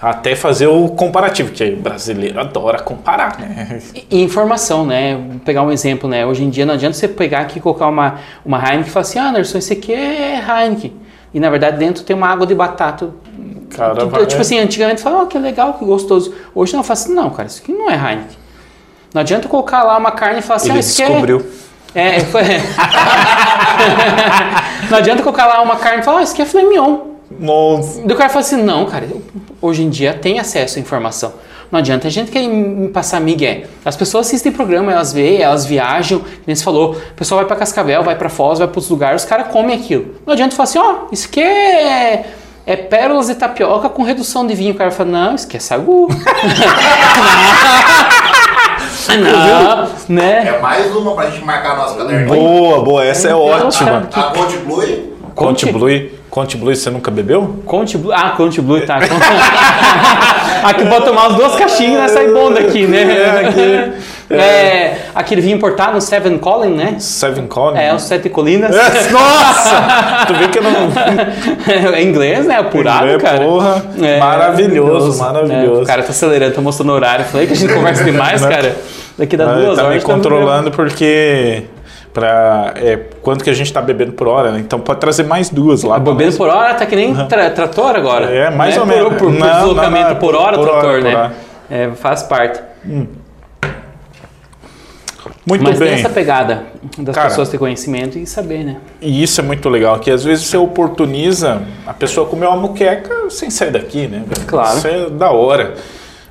[0.00, 3.80] até fazer o comparativo, que o brasileiro adora comparar, né?
[4.10, 5.16] E informação, né?
[5.16, 6.24] Vou pegar um exemplo, né?
[6.24, 9.02] Hoje em dia não adianta você pegar aqui e colocar uma, uma Heineken e falar
[9.02, 10.92] assim, ah, Anderson, esse aqui é Heineken.
[11.34, 13.10] E na verdade dentro tem uma água de batata
[13.70, 16.34] Cara, vai, tipo assim, antigamente falava, oh, que legal, que gostoso.
[16.54, 18.38] Hoje não, eu falo assim, não, cara, isso aqui não é Heineken.
[19.12, 21.46] Não adianta colocar lá uma carne e falar assim, Ele ah, isso descobriu.
[21.94, 22.42] É, foi.
[24.90, 26.98] não adianta colocar lá uma carne e falar, ah, isso aqui é filé mignon.
[27.30, 28.00] Nossa.
[28.02, 29.22] Do cara fala assim, não, cara, eu-
[29.60, 31.32] hoje em dia tem acesso à informação.
[31.70, 33.64] Não adianta a gente querer me passar migué.
[33.84, 37.56] As pessoas assistem programa, elas veem, elas viajam, como você falou, o pessoal vai pra
[37.56, 40.14] Cascavel, vai pra Foz, vai para outros lugares, os caras comem aquilo.
[40.24, 42.24] Não adianta falar assim, ó, isso aqui é,
[42.64, 44.72] é pérolas de tapioca com redução de vinho.
[44.72, 46.08] O cara fala, não, isso aqui é sagu.
[49.20, 50.48] não, né?
[50.48, 52.26] É mais uma pra gente marcar a nossa caderninha.
[52.28, 54.08] Boa, boa, essa é Então, ótima.
[54.10, 54.84] cara, A Conte Blue,
[55.34, 55.88] Conte Blue,
[56.30, 57.60] Conte Blue, você nunca bebeu?
[57.64, 58.12] Conte Blue.
[58.12, 58.98] Ah, Conte Blue, tá.
[60.62, 63.02] aqui pode tomar as duas caixinhas e sai bom daqui, né?
[63.02, 63.92] É, aqui.
[64.30, 66.96] É, aquele vinho importado, o Seven Colin, né?
[66.98, 67.78] Seven Colin?
[67.78, 68.76] É, os Sete Colinas.
[68.76, 70.26] É, Nossa!
[70.26, 70.90] tu vê que eu não.
[71.94, 72.58] é inglês, né?
[72.58, 73.38] Apurado, Inglês, cara.
[73.40, 73.82] porra.
[74.20, 75.80] Maravilhoso, maravilhoso.
[75.80, 77.24] É, o cara tá acelerando, tá mostrando o horário.
[77.24, 78.50] Falei que a gente conversa demais, Né?
[78.50, 78.76] cara.
[79.16, 80.02] Daqui dá duas tá me horas.
[80.04, 81.62] tá no controlando porque.
[82.12, 84.58] Pra, é, quanto que a gente tá bebendo por hora, né?
[84.60, 85.94] Então pode trazer mais duas lá.
[85.96, 86.18] programa.
[86.18, 88.26] Bebendo por hora tá que nem tra- trator agora.
[88.26, 88.80] É, mais Né?
[88.80, 89.08] ou Por- menos.
[89.10, 91.10] Por, por Não, não, deslocamento não, é por por- hora, por trator, hora, né?
[91.10, 91.32] por hora.
[91.70, 92.60] É, faz parte.
[95.46, 95.98] Muito Mas tem bem.
[95.98, 96.64] essa pegada
[96.98, 97.28] das Cara.
[97.28, 98.76] pessoas ter conhecimento e saber, né?
[99.00, 103.30] E isso é muito legal, que às vezes você oportuniza a pessoa comer uma muqueca
[103.30, 104.24] sem sair daqui, né?
[104.46, 104.76] Claro.
[104.76, 105.74] Isso é da hora.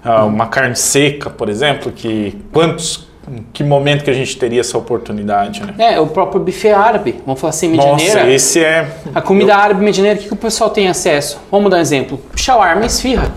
[0.03, 4.61] Ah, uma carne seca, por exemplo, que quantos, em que momento que a gente teria
[4.61, 5.73] essa oportunidade, né?
[5.77, 8.31] É, o próprio buffet árabe, vamos falar assim, Nossa, medianeira.
[8.33, 8.87] esse é...
[9.13, 11.39] A comida árabe medianeira, o que, que o pessoal tem acesso?
[11.51, 12.21] Vamos dar um exemplo.
[12.35, 13.31] Shawarma e esfirra.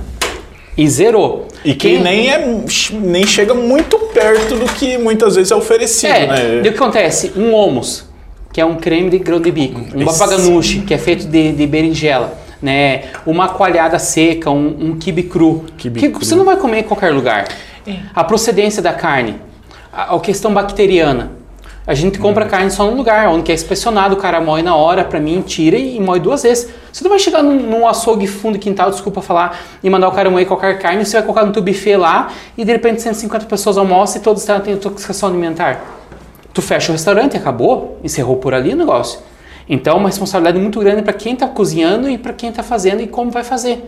[0.76, 1.48] E zerou.
[1.64, 6.12] E que Quem- nem, é, nem chega muito perto do que muitas vezes é oferecido,
[6.12, 6.58] É, né?
[6.60, 7.32] o que acontece?
[7.36, 8.04] Um hummus,
[8.52, 9.80] que é um creme de grão de bico.
[9.80, 12.38] Um Esse- babaganuche, que é feito de, de berinjela.
[12.62, 13.04] Né?
[13.26, 15.64] Uma coalhada seca, um, um quibe cru.
[15.76, 16.24] Quibe que cru.
[16.24, 17.48] você não vai comer em qualquer lugar.
[18.14, 19.36] A procedência da carne,
[19.92, 21.32] a, a questão bacteriana.
[21.86, 25.02] A gente compra carne só num lugar, onde é inspecionado, o cara moe na hora,
[25.02, 26.70] pra mim, tira e, e moe duas vezes.
[26.92, 30.30] Você não vai chegar num, num açougue fundo quintal, desculpa falar, e mandar o cara
[30.30, 33.78] moer qualquer carne, você vai colocar no teu buffet lá e de repente 150 pessoas
[33.78, 35.80] almoçam e todos têm intoxicação alimentar.
[36.52, 39.20] Tu fecha o restaurante, acabou, encerrou por ali o negócio.
[39.68, 43.00] Então, é uma responsabilidade muito grande para quem está cozinhando e para quem está fazendo
[43.00, 43.84] e como vai fazer.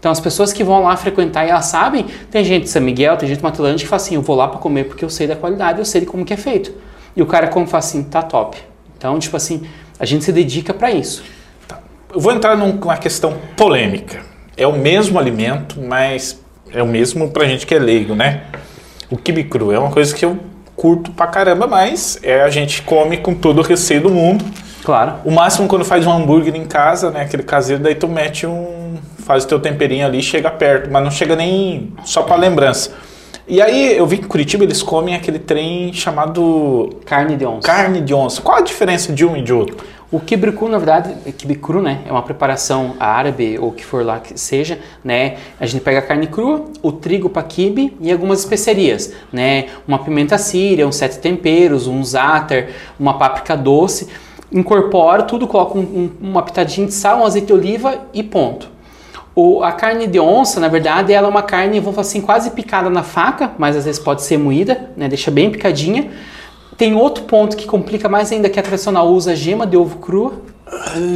[0.00, 3.16] Então, as pessoas que vão lá frequentar e elas sabem, tem gente de São Miguel,
[3.18, 5.26] tem gente de Matelândia que fala assim: eu vou lá para comer porque eu sei
[5.26, 6.72] da qualidade, eu sei de como que é feito.
[7.14, 8.56] E o cara como fala assim: tá top.
[8.96, 9.62] Então, tipo assim,
[9.98, 11.22] a gente se dedica para isso.
[12.12, 14.20] Eu vou entrar num- numa questão polêmica.
[14.56, 16.40] É o mesmo alimento, mas
[16.72, 18.42] é o mesmo pra gente que é leigo, né?
[19.10, 20.38] O quibe cru é uma coisa que eu
[20.74, 24.44] curto pra caramba, mas é a gente come com todo o receio do mundo.
[24.82, 25.16] Claro.
[25.26, 27.20] O máximo quando faz um hambúrguer em casa, né?
[27.22, 28.79] Aquele caseiro, daí tu mete um.
[29.30, 32.90] Faz o teu temperinho ali, chega perto, mas não chega nem só pra lembrança.
[33.46, 37.64] E aí eu vi que em Curitiba eles comem aquele trem chamado Carne de onça.
[37.64, 38.42] carne de onça.
[38.42, 39.76] Qual a diferença de um e de outro?
[40.10, 42.00] O cru, na verdade, é quibe cru, né?
[42.08, 45.36] É uma preparação árabe ou o que for lá que seja, né?
[45.60, 49.66] A gente pega a carne crua, o trigo para quibe e algumas especiarias, né?
[49.86, 52.66] Uma pimenta síria, uns sete temperos, um za'atar,
[52.98, 54.08] uma páprica doce.
[54.50, 58.68] Incorpora tudo, coloca um- um- uma pitadinha de sal, um azeite de oliva e ponto.
[59.42, 62.50] O, a carne de onça, na verdade, ela é uma carne, vamos falar assim, quase
[62.50, 65.08] picada na faca, mas às vezes pode ser moída, né?
[65.08, 66.10] Deixa bem picadinha.
[66.76, 70.42] Tem outro ponto que complica mais ainda, que a tradicional usa gema de ovo crua.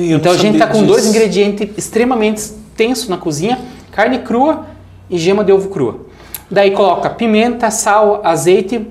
[0.08, 3.58] Então a gente tá com dois ingredientes extremamente tensos na cozinha:
[3.92, 4.68] carne crua
[5.10, 6.06] e gema de ovo crua.
[6.50, 8.86] Daí coloca pimenta, sal, azeite,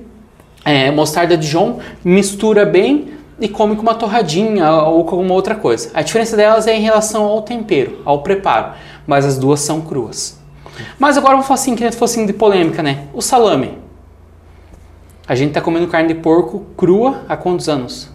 [0.64, 5.90] é, mostarda Dijon, mistura bem e come com uma torradinha ou com alguma outra coisa.
[5.94, 8.74] A diferença delas é em relação ao tempero, ao preparo,
[9.08, 10.38] mas as duas são cruas.
[10.98, 13.06] Mas agora vou falar assim, que nem fosse de polêmica, né?
[13.14, 13.78] O salame.
[15.28, 18.10] A gente tá comendo carne de porco crua há quantos anos?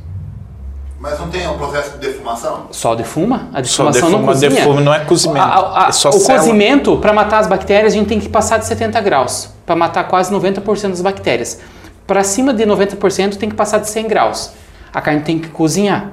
[1.00, 2.66] Mas não tem um processo de defumação?
[2.72, 3.48] Só defuma?
[3.54, 4.50] A defumação não defuma, cozinha.
[4.50, 5.38] defuma não é cozimento.
[5.40, 6.38] A- a- a- é só o célula.
[6.44, 9.48] cozimento, para matar as bactérias, a gente tem que passar de 70 graus.
[9.64, 11.60] Para matar quase 90% das bactérias.
[12.06, 14.50] Para cima de 90% tem que passar de 100 graus.
[14.92, 16.12] A carne tem que cozinhar.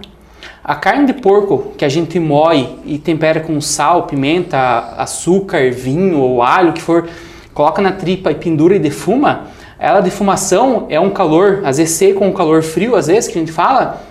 [0.63, 6.19] A carne de porco que a gente moe e tempera com sal, pimenta, açúcar, vinho
[6.19, 7.07] ou alho, que for,
[7.53, 12.19] coloca na tripa e pendura e defuma, ela defumação é um calor, às vezes seco
[12.19, 14.01] com um calor frio, às vezes que a gente fala,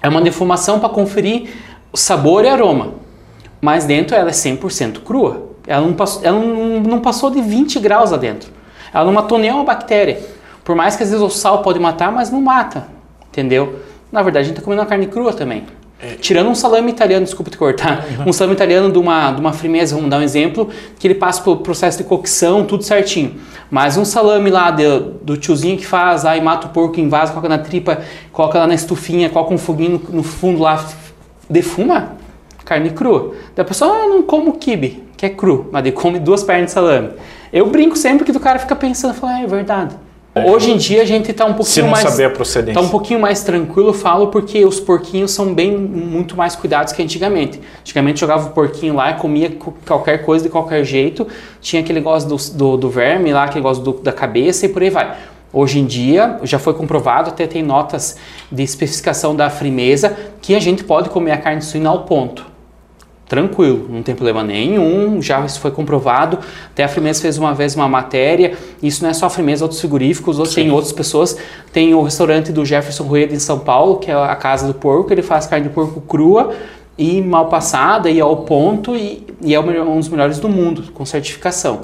[0.00, 1.50] é uma defumação para conferir
[1.92, 2.94] o sabor e aroma.
[3.60, 5.50] Mas dentro ela é 100% crua.
[5.66, 8.50] Ela, não passou, ela não, não passou de 20 graus lá dentro.
[8.92, 10.20] Ela não matou nenhuma bactéria.
[10.64, 12.88] Por mais que às vezes o sal pode matar, mas não mata.
[13.28, 13.80] Entendeu?
[14.12, 15.64] Na verdade, a gente está comendo uma carne crua também.
[16.20, 19.94] Tirando um salame italiano, desculpa te cortar, um salame italiano de uma, de uma frimeza,
[19.94, 23.36] vamos dar um exemplo, que ele passa pelo processo de cocção, tudo certinho.
[23.70, 27.30] Mas um salame lá de- do tiozinho que faz, aí mata o porco em vaso,
[27.32, 30.84] coloca na tripa, coloca lá na estufinha, coloca um foguinho no, no fundo lá,
[31.48, 32.16] defuma,
[32.64, 33.34] carne crua.
[33.54, 36.72] Da pessoa, ah, não como kibe, que é cru, mas ele come duas pernas de
[36.72, 37.10] salame.
[37.52, 39.94] Eu brinco sempre que o cara fica pensando, fala, ah, é verdade.
[40.34, 42.80] Hoje em dia a gente tá um pouquinho mais saber a procedência.
[42.80, 46.92] Tá um pouquinho mais tranquilo, eu falo, porque os porquinhos são bem muito mais cuidados
[46.94, 47.60] que antigamente.
[47.80, 51.26] Antigamente jogava o porquinho lá e comia co- qualquer coisa de qualquer jeito.
[51.60, 54.82] Tinha aquele negócio do, do, do verme lá, aquele negócio do- da cabeça e por
[54.82, 55.16] aí vai.
[55.52, 58.16] Hoje em dia, já foi comprovado, até tem notas
[58.50, 62.50] de especificação da frimeza, que a gente pode comer a carne suína ao ponto
[63.32, 66.38] tranquilo, não tem problema nenhum, já isso foi comprovado.
[66.70, 69.80] Até a Frimeza fez uma vez uma matéria, isso não é só a Frimeza, outros
[69.80, 71.38] frigoríficos, outros, tem outras pessoas.
[71.72, 75.10] Tem o restaurante do Jefferson Rueda em São Paulo, que é a Casa do Porco,
[75.10, 76.52] ele faz carne de porco crua
[76.98, 81.06] e mal passada e ao ponto e, e é um dos melhores do mundo, com
[81.06, 81.80] certificação.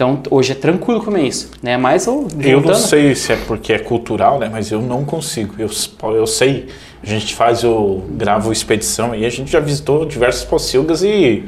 [0.00, 1.76] Então hoje é tranquilo comer isso, né?
[1.76, 4.48] Mas eu, Eu não sei se é porque é cultural, né?
[4.50, 5.54] Mas eu não consigo.
[5.58, 5.68] Eu,
[6.14, 6.68] eu sei,
[7.02, 11.44] a gente faz, eu gravo expedição e a gente já visitou diversas pocilgas e,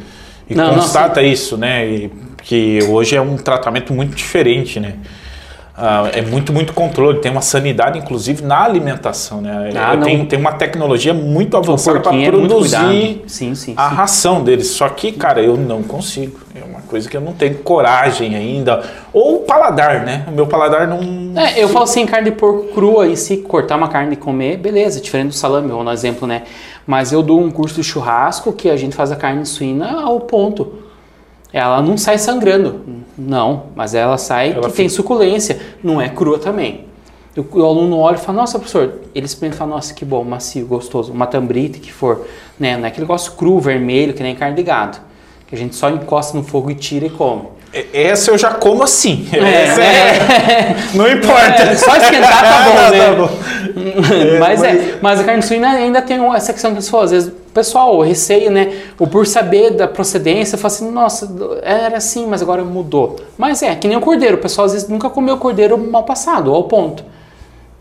[0.50, 1.88] e Não, não, constata isso, né?
[1.88, 2.10] E,
[2.42, 4.96] que hoje é um tratamento muito diferente, né?
[5.76, 7.20] Ah, é muito, muito controle.
[7.20, 9.70] Tem uma sanidade, inclusive, na alimentação, né?
[9.74, 10.04] Ah, não.
[10.04, 12.92] tem, tem uma tecnologia muito avançada para é produzir cuidado.
[13.26, 13.94] Sim, sim, a sim.
[13.94, 14.68] ração deles.
[14.68, 16.38] Só que, cara, eu não consigo.
[16.54, 18.82] É uma coisa que eu não tenho coragem ainda.
[19.14, 20.26] Ou o paladar, né?
[20.28, 21.00] O meu paladar não.
[21.40, 24.58] É, eu falo assim, carne de porco crua em si, cortar uma carne e comer,
[24.58, 26.42] beleza, diferente do salame, vamos dar exemplo, né?
[26.86, 30.20] Mas eu dou um curso de churrasco que a gente faz a carne suína ao
[30.20, 30.81] ponto.
[31.52, 32.80] Ela não sai sangrando,
[33.16, 36.86] não, mas ela sai Ela que tem suculência, não é crua também.
[37.36, 40.22] O, o aluno olha e fala, nossa, professor, ele experimenta e fala, nossa, que bom,
[40.24, 42.26] macio, gostoso, uma tambrita que for,
[42.58, 42.76] né?
[42.76, 44.98] Não é aquele negócio cru, vermelho, que nem carne de gado,
[45.46, 47.44] que a gente só encosta no fogo e tira e come.
[47.92, 49.26] Essa eu já como assim.
[49.32, 51.62] É, Essa é- Não importa.
[51.62, 53.06] É, só esquentar tá bom, Ah, né?
[53.06, 54.38] tá bom.
[54.38, 57.10] mas, é, mas a carne suína ainda tem uma- essa questão que você falou, às
[57.12, 58.72] vezes pessoal, o receio, né?
[58.98, 61.30] O por saber da procedência, fala assim, nossa,
[61.62, 63.16] era assim, mas agora mudou.
[63.36, 66.52] Mas é, que nem o cordeiro, o pessoal às vezes nunca comeu cordeiro mal passado,
[66.52, 67.04] ao ponto.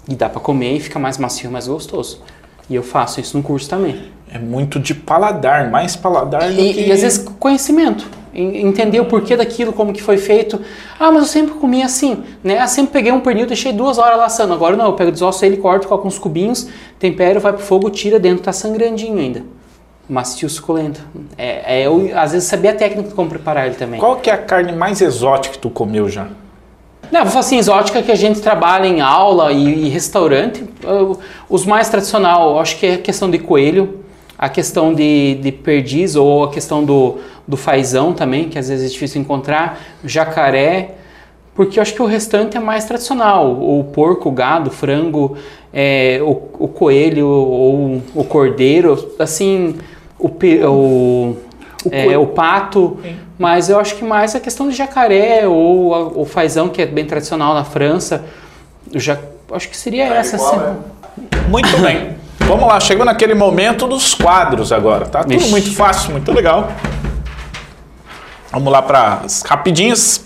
[0.10, 2.21] E dá pra comer e fica mais macio, mais gostoso.
[2.69, 4.03] E eu faço isso no curso também.
[4.34, 6.62] É muito de paladar, mais paladar do que...
[6.62, 10.60] E, e às vezes conhecimento, en- entender o porquê daquilo, como que foi feito.
[10.97, 12.63] Ah, mas eu sempre comi assim, né?
[12.63, 14.53] Eu sempre peguei um pernil, deixei duas horas laçando.
[14.53, 18.17] Agora não, eu pego desosso ele, corto, coloco uns cubinhos, tempero, vai pro fogo, tira
[18.19, 19.43] dentro, tá sangrandinho ainda.
[20.12, 21.00] Macio, suculento.
[21.38, 23.97] É, é eu, às vezes saber a técnica de como preparar ele também.
[23.97, 26.28] Qual que é a carne mais exótica que tu comeu já?
[27.10, 30.65] Não, vou falar assim, exótica que a gente trabalha em aula e, e restaurante.
[30.84, 31.17] eu-
[31.50, 34.00] os mais tradicional, acho que é a questão de coelho,
[34.38, 38.89] a questão de, de perdiz ou a questão do, do fazão também, que às vezes
[38.89, 40.95] é difícil encontrar, jacaré,
[41.56, 43.52] porque eu acho que o restante é mais tradicional.
[43.52, 45.38] O porco, o gado, o frango,
[45.74, 46.32] é, o,
[46.65, 49.76] o coelho ou o cordeiro, assim,
[50.21, 51.36] o, pe- o,
[51.91, 52.99] é, o pato,
[53.39, 57.05] mas eu acho que mais a questão do jacaré ou o fazão, que é bem
[57.05, 58.23] tradicional na França.
[58.93, 59.17] Eu já,
[59.53, 60.38] acho que seria Carne essa.
[60.38, 60.51] de assim.
[60.55, 60.77] cobra.
[61.49, 62.15] Muito bem.
[62.41, 65.21] Vamos lá, chegou naquele momento dos quadros agora, tá?
[65.23, 65.49] Tudo Vixe.
[65.49, 66.71] muito fácil, muito legal.
[68.51, 70.25] Vamos lá para as rapidinhas.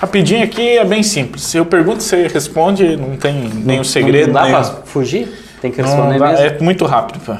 [0.00, 1.42] Rapidinho aqui é bem simples.
[1.42, 4.28] Se eu pergunto, você responde, não tem nenhum segredo.
[4.28, 4.54] Não dá nenhum...
[4.62, 5.30] pra fugir?
[5.60, 6.46] Tem que Não responder dá- mesmo.
[6.46, 7.20] é muito rápido.
[7.20, 7.38] pá.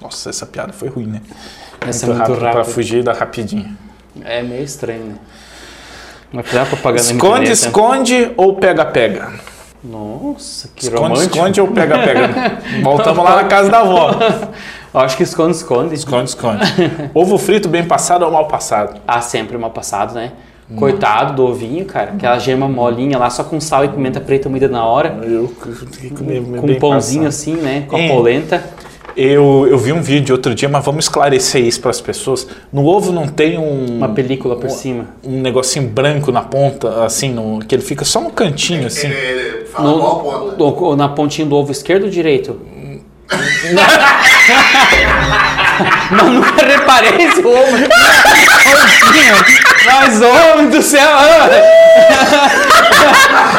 [0.00, 1.20] Nossa, essa piada foi ruim, né?
[1.86, 2.64] Essa é muito para rápido.
[2.72, 3.76] fugir da rapidinha.
[4.24, 5.14] É meio estranho, né?
[6.32, 9.32] Mas precisar propaganda Esconde, esconde ou pega, pega?
[9.82, 11.36] Nossa, que Esconde, romântico.
[11.36, 12.58] esconde ou pega, pega?
[12.82, 14.10] Voltamos lá na casa da avó.
[14.92, 15.94] Eu acho que esconde, esconde.
[15.94, 16.62] Esconde, esconde.
[17.14, 19.00] Ovo frito bem passado ou mal passado?
[19.06, 20.32] Ah, sempre mal passado, né?
[20.76, 22.12] Coitado do ovinho, cara.
[22.12, 25.18] Aquela gema molinha lá, só com sal e pimenta preta moída na hora.
[25.22, 27.28] Eu tenho que comer Com um pãozinho passado.
[27.54, 27.84] assim, né?
[27.88, 28.08] Com a Hein?
[28.08, 28.64] polenta.
[29.20, 32.46] Eu, eu vi um vídeo outro dia, mas vamos esclarecer isso para as pessoas.
[32.72, 33.96] No ovo não tem um.
[33.96, 35.06] Uma película por cima.
[35.24, 39.08] Um negocinho branco na ponta, assim, no, que ele fica só no cantinho, assim.
[39.08, 40.56] Ele, ele fala qual ponta?
[40.56, 42.60] no- na pontinha do ovo esquerdo ou direito?
[46.12, 47.76] Mas nunca reparei esse ovo.
[49.84, 51.08] Mas, homem do céu!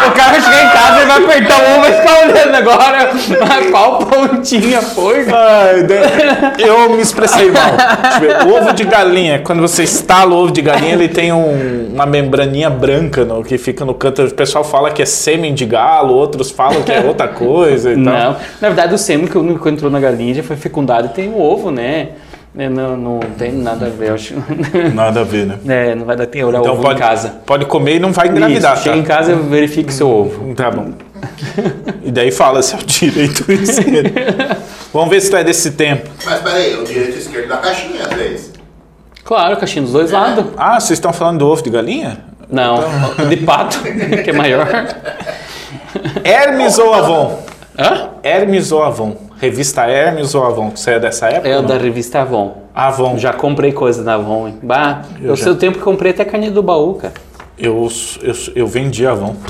[0.07, 3.09] o cara vai chegar em casa, ele vai apertar o ovo, vai ficar olhando agora
[3.71, 5.25] qual pontinha foi.
[5.31, 5.85] Ai,
[6.59, 7.71] eu me expressei mal.
[8.19, 8.47] Deixa eu ver.
[8.47, 12.05] O ovo de galinha, quando você estala o ovo de galinha, ele tem um- uma
[12.05, 14.23] membraninha branca no, que fica no canto.
[14.23, 17.95] O pessoal fala que é sêmen de galo, outros falam que é outra coisa e
[17.95, 18.03] tal.
[18.13, 19.37] Não, na verdade o sêmen que
[19.69, 22.09] entrou na galinha já foi fecundado e tem o ovo, né?
[22.57, 24.33] É, Não, não tem nada a ver, eu acho.
[24.93, 25.59] Nada a ver, né?
[25.67, 27.29] É, não vai dar tempo olhar Então ovo pode, em casa.
[27.45, 29.17] pode comer e não vai engravidar, Isso, chega em tá?
[29.17, 30.53] casa e verifique seu ovo.
[30.55, 30.91] Tá bom.
[32.03, 34.11] E daí fala se é o direito ou esquerdo.
[34.91, 36.09] Vamos ver se tu é desse tempo.
[36.25, 38.53] Mas peraí, o direito e o esquerdo da caixinha, às vezes.
[39.23, 40.45] Claro, caixinha dos dois lados.
[40.57, 42.17] Ah, vocês estão falando do ovo de galinha?
[42.49, 42.79] Não,
[43.29, 43.79] de pato,
[44.23, 44.67] que é maior.
[46.23, 47.43] Hermes ou Avon?
[47.77, 48.09] Hã?
[48.23, 49.15] Hermes ou Avon?
[49.39, 50.71] Revista Hermes ou Avon?
[50.75, 51.47] Você é dessa época?
[51.47, 51.65] É não?
[51.65, 52.57] da revista Avon.
[52.75, 53.17] Avon.
[53.17, 54.57] Já comprei coisa da Avon, hein?
[54.61, 55.43] Bah, eu, já.
[55.45, 57.13] sei o tempo que comprei até carne do baú, cara.
[57.57, 57.87] Eu,
[58.21, 59.35] eu, eu vendi Avon.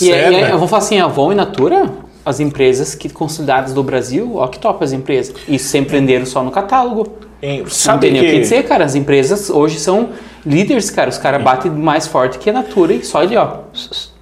[0.00, 0.32] E, é- Sério?
[0.32, 1.90] e é- eu vou falar assim, Avon e Natura,
[2.24, 5.34] as empresas que consolidadas do Brasil, ó que top as empresas.
[5.48, 7.08] E sempre venderam só no catálogo.
[7.42, 8.84] Em- Não Sabe tem nem o que que dizer, cara.
[8.84, 10.10] As empresas hoje são
[10.46, 11.10] líderes, cara.
[11.10, 13.58] Os caras batem mais forte que a Natura e só ali, ó.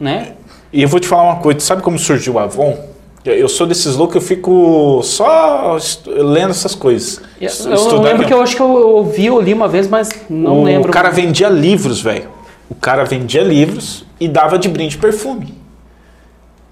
[0.01, 0.33] Né?
[0.73, 2.77] E eu vou te falar uma coisa, sabe como surgiu o Avon?
[3.27, 7.21] Eu- sou desses loucos, eu fico só lendo essas coisas.
[7.41, 10.61] Eu, eu lembro que eu acho que eu ouvi ou li uma vez, mas não
[10.61, 10.91] o lembro.
[10.93, 12.29] cara vendia livros, velho.
[12.69, 15.55] O cara vendia livros e dava de brinde perfume.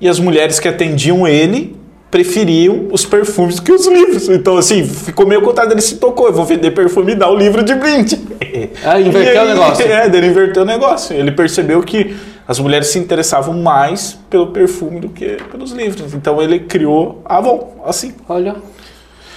[0.00, 1.76] E as mulheres que atendiam ele
[2.10, 4.28] preferiam os perfumes que os livros.
[4.28, 6.26] Então, assim, ficou meio contado, ele se tocou.
[6.28, 8.20] Eu vou vender perfume e dar o livro de brinde.
[8.84, 9.84] Ah, inverteu o negócio.
[9.86, 11.16] É, ele inverteu o negócio.
[11.16, 12.14] Ele percebeu que
[12.46, 16.12] as mulheres se interessavam mais pelo perfume do que pelos livros.
[16.14, 18.14] Então ele criou a Avon, assim.
[18.28, 18.56] Olha.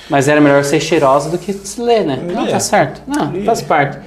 [0.09, 2.17] Mas era melhor ser cheirosa do que se ler, né?
[2.33, 2.51] Não, É.
[2.51, 3.01] tá certo.
[3.07, 3.99] Não, faz parte.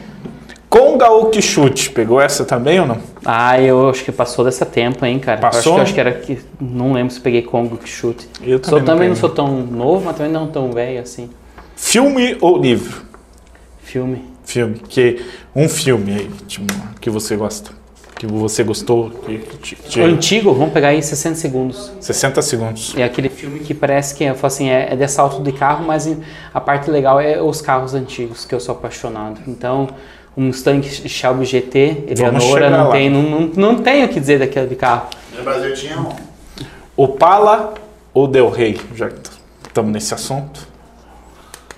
[0.68, 1.90] Conga ou Quixote?
[1.90, 2.98] Pegou essa também ou não?
[3.24, 5.40] Ah, eu acho que passou dessa tempo, hein, cara.
[5.40, 5.76] Passou?
[5.76, 6.44] Eu acho que, eu acho que era que.
[6.60, 8.28] Não lembro se peguei Congo que chute.
[8.40, 11.28] Eu Sou, também não também não sou tão novo, mas também não tão velho assim.
[11.74, 13.02] Filme ou livro?
[13.82, 14.24] Filme.
[14.44, 14.76] Filme.
[14.88, 15.20] Que,
[15.56, 17.72] um filme aí, tipo, que você gosta.
[18.20, 19.08] Que você gostou.
[19.08, 21.90] Que, te- O antigo, vamos pegar aí 60 segundos.
[22.00, 22.94] 60 segundos.
[22.94, 25.86] É aquele filme que parece que eu falo assim, é, é de assalto de carro,
[25.86, 26.06] mas
[26.52, 29.40] a parte legal é os carros antigos, que eu sou apaixonado.
[29.48, 29.88] Então,
[30.36, 34.66] um Mustang Shelby GT, Eleonora, não tem, não, não, não tem o que dizer daquele
[34.66, 35.08] de carro.
[35.34, 36.10] No Brasil tinha um.
[36.94, 37.72] Opala
[38.12, 38.78] ou Del Rey?
[38.94, 39.16] Já que
[39.66, 40.68] estamos nesse assunto.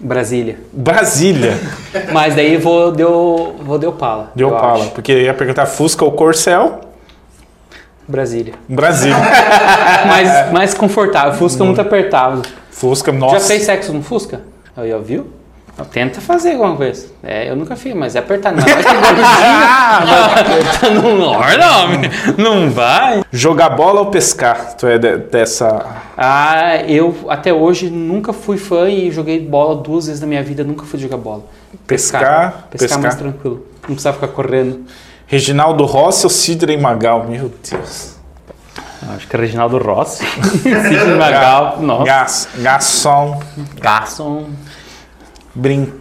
[0.03, 0.59] Brasília.
[0.73, 1.57] Brasília.
[2.13, 4.33] Mas daí vou deu vou de Opala.
[4.35, 4.85] De eu Opala.
[4.85, 4.91] acho.
[4.91, 6.81] Porque ia perguntar Fusca ou Corcel.
[8.09, 8.55] Brasília.
[8.69, 9.17] Brasília.
[10.07, 11.35] Mais, mais confortável.
[11.35, 12.43] Fusca muito apertado.
[12.71, 13.39] Fusca, nossa.
[13.39, 14.41] Já fez sexo no Fusca?
[14.77, 15.29] Aí, ó, viu?
[15.83, 17.07] Então, Tenta fazer alguma coisa.
[17.23, 18.57] É, eu nunca fiz, mas é apertado.
[18.57, 18.93] Não vai que
[20.83, 21.03] gordinho.
[21.03, 23.23] não, não, não vai.
[23.33, 24.75] Jogar bola ou pescar?
[24.77, 25.85] Tu é de- dessa.
[26.17, 30.63] Ah, eu até hoje nunca fui fã e joguei bola duas vezes na minha vida.
[30.65, 31.43] Nunca fui jogar bola.
[31.87, 32.99] Pescar, Pescar, pescar.
[33.01, 33.67] mais tranquilo.
[33.83, 34.85] Não precisava ficar correndo.
[35.27, 37.25] Reginaldo Rossi ou Sidney Magal?
[37.29, 38.13] Meu Deus.
[39.17, 40.25] Acho que é Reginaldo Rossi.
[40.63, 41.79] Sidney Magal.
[41.81, 42.05] Nossa.
[42.05, 43.41] Gas, garçom.
[43.81, 44.47] Garçom.
[45.55, 45.93] Brin...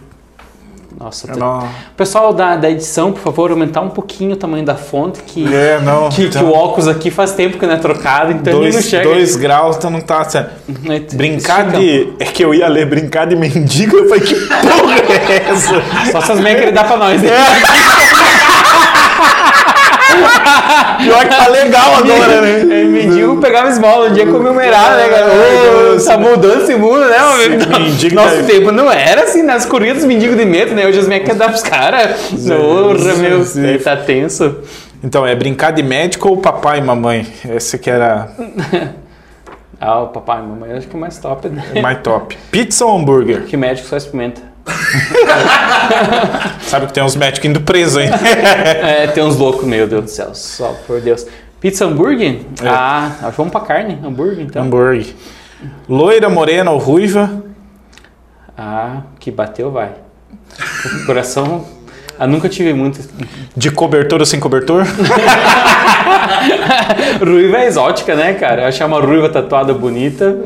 [1.00, 1.66] Nossa, tem- Não.
[1.96, 5.80] Pessoal da, da edição, por favor, aumentar um pouquinho o tamanho da fonte, que, É,
[5.80, 6.10] não.
[6.10, 8.72] que, que então, o óculos aqui faz tempo que não é trocado, então ele não
[8.72, 9.04] dois, chega.
[9.04, 10.52] dois graus, então não tá certo.
[10.82, 12.12] Né, Brincar de.
[12.20, 14.94] É que eu ia ler brincar de mendigo, eu falei, que porra
[15.32, 16.12] é essa?
[16.12, 17.20] Só essas meias que ele dá pra nós.
[17.22, 17.30] né?
[21.02, 22.60] Pior que tá legal agora, né?
[22.60, 25.26] É, mendigo pegava esmola, um dia comemorar, né, cara?
[25.26, 27.80] Ai, Ô, tá mudando esse mundo, né, meu?
[27.80, 30.86] Mendigo Nosso tá- tempo não era assim, nas corridas dos mendigos de medo, né?
[30.86, 32.16] Hoje as querem dar pros caras.
[32.30, 33.64] Porra, meu, sim.
[33.64, 34.56] ele tá tenso.
[35.04, 37.26] Então, é brincar de médico ou papai e mamãe?
[37.48, 38.28] Esse que era
[39.80, 41.64] Ah, o papai e mamãe, acho que é mais top, né?
[41.74, 42.38] o mais top.
[42.52, 43.42] Pizza ou hambúrguer?
[43.46, 44.40] Que médico só experimenta.
[46.62, 48.10] Sabe que tem uns médicos indo preso, hein?
[48.22, 51.26] É, tem uns loucos, meu Deus do céu, só por Deus.
[51.60, 52.40] Pizza hambúrguer?
[52.62, 52.68] É.
[52.68, 54.62] Ah, que vamos pra carne, hambúrguer então.
[54.64, 55.14] hambúrguer.
[55.88, 57.42] Loira, morena ou ruiva?
[58.56, 59.90] Ah, que bateu, vai.
[60.84, 61.64] O coração.
[62.18, 63.00] Ah, nunca tive muito.
[63.56, 64.84] De cobertor ou sem cobertor?
[67.20, 68.62] Ruiva é exótica, né, cara?
[68.62, 70.36] Eu achar uma ruiva tatuada bonita,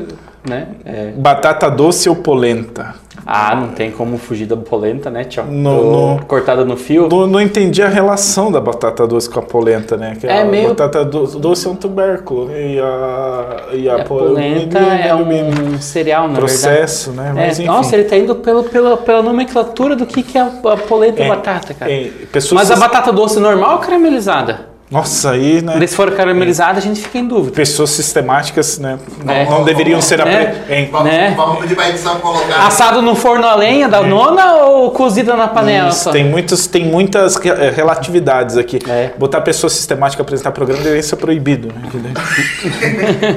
[0.48, 0.68] né?
[0.84, 1.12] É.
[1.16, 2.94] Batata doce ou polenta?
[3.24, 5.44] Ah, não tem como fugir da polenta, né, tchau?
[5.46, 7.08] No- no- Cortada no fio.
[7.08, 10.16] Não, não entendi a relação da batata doce com a polenta, né?
[10.20, 14.04] Que É a meio- batata do- doce é um tubérculo e a, e a, A
[14.04, 16.52] po- polenta é um cereal, na verdade.
[16.52, 17.30] processo, né?
[17.36, 20.46] É, Mas nossa, ele tá indo pelo, pela, pela nomenclatura do que, que é a,
[20.76, 21.90] polenta e É, batata, cara.
[21.90, 24.75] é, pessoas Mas a batata doce normal ou caramelizada?
[24.88, 25.84] Nossa, aí, né?
[25.84, 27.56] Se for caramelizada, a gente fica em dúvida.
[27.56, 28.98] Pessoas sistemáticas, né?
[29.24, 29.44] Não, É.
[29.44, 30.34] não deveriam ser apre...
[30.34, 30.64] É.
[30.68, 30.88] hein?
[30.92, 31.34] Vamos, Né?
[31.36, 32.64] vamos pedir pra edição colocar.
[32.68, 35.88] Assado no forno a lenha da nona ou cozida na panela?
[35.88, 36.12] Isso, só?
[36.12, 38.78] tem, muitos, tem muitas eh, relatividades aqui.
[38.88, 39.10] É.
[39.18, 41.66] Botar pessoa sistemática apresentar programa deveria ser proibido.
[41.74, 42.12] Né?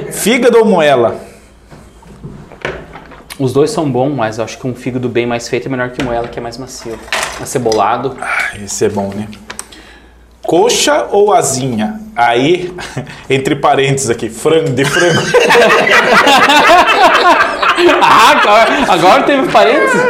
[0.12, 1.16] Fígado ou moela?
[3.40, 6.04] Os dois são bons, mas acho que um fígado bem mais feito é melhor que
[6.04, 6.96] moela, que é mais macio.
[7.42, 8.16] Acebolado.
[8.20, 9.26] Ah, Esse é bom, né?
[10.42, 12.00] Coxa ou asinha?
[12.16, 12.72] Aí,
[13.30, 15.20] entre parênteses aqui, frango de frango.
[18.02, 20.00] Ah, agora, agora teve parênteses?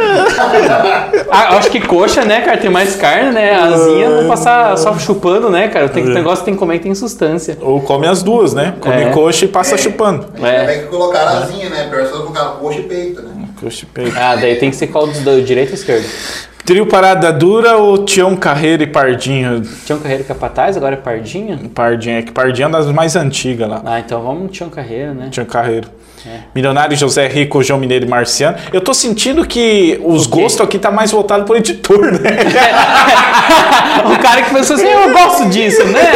[1.31, 3.53] Ah, acho que coxa, né, cara, tem mais carne, né?
[3.55, 5.87] Asinha não passar só chupando, né, cara?
[5.87, 7.57] Tem, que- negócio que tem que comer que tem substância.
[7.61, 8.73] ou come as duas, né?
[8.81, 9.09] Come É.
[9.11, 10.27] coxa e passa chupando.
[10.35, 10.65] Ainda É.
[10.65, 11.87] bem que colocaram asinha, né?
[11.89, 13.31] Pior se colocaram coxa e peito, né?
[13.61, 14.17] Coxa e peito.
[14.19, 16.05] Ah, daí tem que ser qual dos dois, direito ou esquerdo?
[16.65, 19.61] Trio Parada Dura ou Tião Carreiro e Pardinho?
[19.85, 21.59] Tião Carreiro Capataz, agora é Pardinha?
[21.73, 23.81] Pardinho, é que Pardinho é uma das mais antigas lá.
[23.83, 25.29] Ah, então vamos no Tião Carreiro, né?
[25.31, 25.89] Tião Carreiro.
[26.25, 26.41] É.
[26.53, 28.55] Milionário José Rico, João Mineiro e Marciano.
[28.71, 30.41] Eu tô sentindo que os quê?
[30.41, 32.29] gostos aqui tá mais voltado pro editor, né?
[34.05, 36.01] o cara que pensou assim, eu gosto disso, né?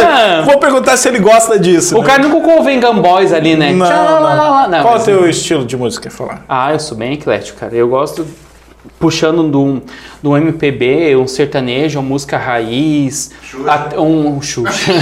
[0.00, 0.42] Ah.
[0.44, 1.96] Vou perguntar se ele gosta disso.
[1.96, 2.06] O né?
[2.06, 3.72] cara nunca colocou Vengan Boys ali, né?
[3.72, 4.68] Não, não.
[4.68, 6.10] Não, Qual é o teu estilo de música?
[6.10, 6.42] Falar.
[6.48, 7.74] Ah, eu sou bem eclético, cara.
[7.74, 8.26] Eu gosto
[8.98, 9.82] puxando do,
[10.22, 13.30] do MPB, um sertanejo, uma música raiz,
[13.66, 14.92] a- um, um Xuxa.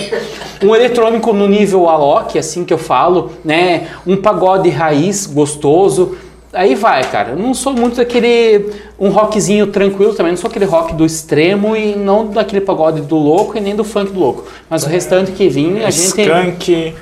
[0.62, 3.88] um eletrônico no nível Alok, assim que eu falo, né?
[4.06, 6.16] Um pagode raiz gostoso.
[6.54, 7.30] Aí vai, cara.
[7.30, 11.74] Eu não sou muito daquele um rockzinho tranquilo também, não sou aquele rock do extremo
[11.74, 14.44] e não daquele pagode do louco e nem do funk do louco.
[14.68, 16.94] Mas o restante que vinha, a gente Skank,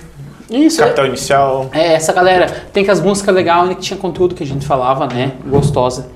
[0.48, 1.68] isso, é- Capital Inicial.
[1.72, 4.64] é, essa galera tem que as músicas legais onde que tinha conteúdo que a gente
[4.64, 5.32] falava, né?
[5.44, 6.08] Gostosa.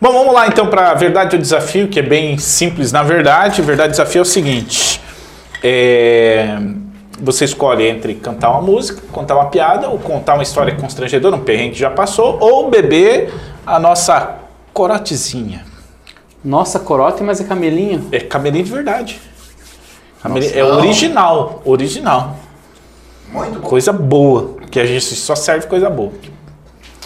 [0.00, 3.62] Bom, vamos lá então para verdade ou desafio, que é bem simples na verdade.
[3.62, 5.00] Verdade ou desafio é o seguinte:
[5.62, 6.58] é,
[7.20, 11.40] você escolhe entre cantar uma música, contar uma piada, ou contar uma história constrangedora, um
[11.40, 13.32] perrengue que já passou, ou beber
[13.66, 14.36] a nossa
[14.72, 15.64] corotezinha.
[16.44, 18.06] Nossa, corote, mas é camelinho.
[18.12, 19.20] É camelinho de verdade.
[20.22, 22.36] Camelinho- Nossa, é original, original.
[23.32, 23.68] Muito bom.
[23.68, 26.12] Coisa boa, que a gente só serve coisa boa.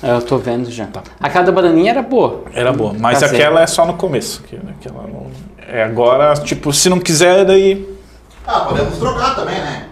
[0.03, 0.87] É, Eu tô vendo já.
[1.21, 2.45] A cada bananinha era boa.
[2.55, 3.37] Era boa, mas Caseiro.
[3.45, 4.43] aquela é só no começo.
[4.49, 5.27] que- Aquela não-
[5.69, 7.87] é agora, tipo, se não quiser, daí
[8.47, 9.87] Ah, podemos trocar também, né?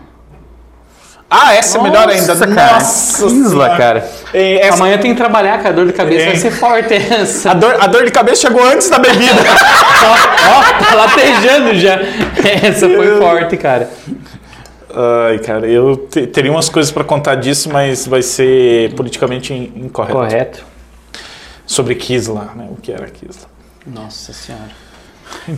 [1.31, 2.27] Ah, essa é melhor ainda.
[2.35, 2.73] Nossa, cara.
[2.73, 4.11] Nossa Isla, cara.
[4.33, 5.69] É, essa- Amanhã tem que trabalhar, cara.
[5.69, 6.27] A dor de cabeça É.
[6.29, 7.51] vai ser forte essa.
[7.51, 9.35] a, dor, a dor de cabeça chegou antes da bebida.
[10.05, 10.09] Ó,
[10.81, 11.99] ó, tá latejando já.
[12.67, 13.91] Essa foi forte, cara.
[14.95, 19.85] Ai, cara, eu te- teria umas coisas pra contar disso, mas vai ser politicamente in-
[19.85, 20.13] incorreto.
[20.19, 20.65] Correto.
[21.67, 22.69] Sobre Kisla, né?
[22.71, 23.47] O que era Kisla?
[23.87, 24.71] Nossa senhora.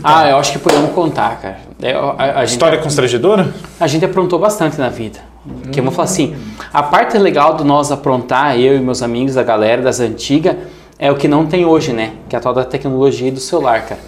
[0.02, 1.58] Ah, eu acho que podemos contar, cara.
[1.80, 3.54] É, a, a- a gente, História constrangedora?
[3.78, 5.20] a gente aprontou bastante na vida.
[5.72, 6.36] Que eu vou falar assim,
[6.72, 10.54] a parte legal do nós aprontar, eu e meus amigos, a galera das antigas,
[10.98, 12.12] é o que não tem hoje, né?
[12.28, 14.00] Que é a tal da tecnologia e do celular, cara.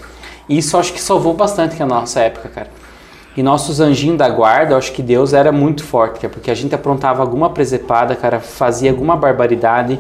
[0.49, 2.69] E isso eu acho que salvou bastante que a nossa época, cara.
[3.37, 6.55] E nossos anjinhos da guarda, eu acho que Deus era muito forte, cara, porque a
[6.55, 9.99] gente aprontava alguma presepada, cara, fazia alguma barbaridade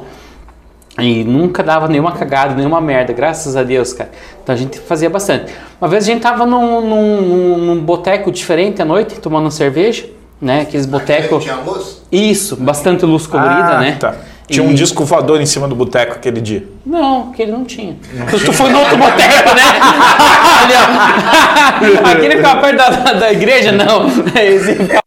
[0.98, 4.10] e nunca dava nenhuma cagada, nenhuma merda, graças a Deus, cara.
[4.42, 5.50] Então a gente fazia bastante.
[5.80, 9.50] Uma vez a gente tava num, num, num- num boteco diferente à noite, tomando uma
[9.50, 10.04] cerveja,
[10.38, 10.60] né?
[10.62, 11.38] Aqueles Aquele botecos.
[11.44, 12.02] que Tinha luz?
[12.12, 13.96] Isso, bastante luz colorida, Ah, né?
[13.98, 14.14] Tá.
[14.52, 16.64] Tinha um E- disco voador em cima do boteco aquele dia.
[16.84, 17.96] Não, que ele não tinha.
[18.30, 19.62] tu, tu foi no outro boteco, né?
[22.12, 24.06] Aquele ficava perto da, da, igreja, não.
[24.40, 25.02] Esse ficava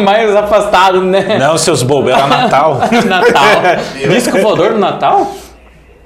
[0.00, 1.38] mais afastado, né?
[1.38, 2.78] Não, seus bobos, era Natal.
[3.06, 3.44] Natal.
[4.08, 5.32] Disco voador no Natal?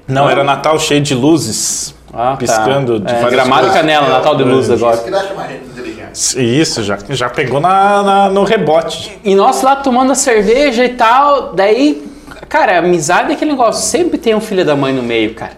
[0.07, 1.95] Não, era Natal cheio de luzes.
[2.11, 2.37] Ah, tá.
[2.37, 3.73] Piscando de É, Gramado cores.
[3.75, 4.95] Canela, Natal de Luz agora.
[4.95, 6.59] Isso que dá chamar gente inteligente.
[6.59, 9.19] Isso, já, já pegou na, na- no rebote.
[9.23, 12.03] E nós lá tomando a cerveja e tal, daí,
[12.49, 15.53] cara, amizade é aquele negócio, sempre tem um filho da mãe no meio, cara.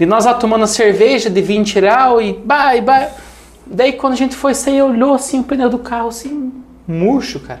[0.00, 3.08] E nós lá tomando a cerveja de 20 real e vai, vai.
[3.66, 6.52] Daí quando a gente foi sair, olhou assim o pneu do carro, assim,
[6.88, 7.60] murcho, cara.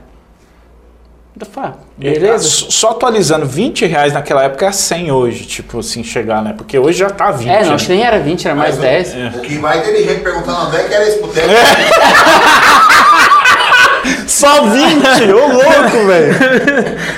[1.38, 2.44] Eu falei, ah, beleza.
[2.46, 6.52] Só atualizando, 20 reais naquela época é 100 hoje, tipo assim, chegar, né?
[6.56, 7.48] Porque hoje já tá 20.
[7.48, 7.74] É, não, né?
[7.74, 9.14] acho que nem era 20, era mais Mas o- 10.
[9.36, 11.48] O que vai ter gente perguntando onde é que era esse boteco.
[14.26, 16.34] Só 20, ô louco, velho.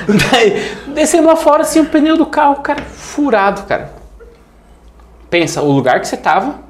[0.94, 3.92] Descendo lá fora, assim, o pneu do carro, cara, furado, cara.
[5.28, 6.60] Pensa, o lugar que você tava,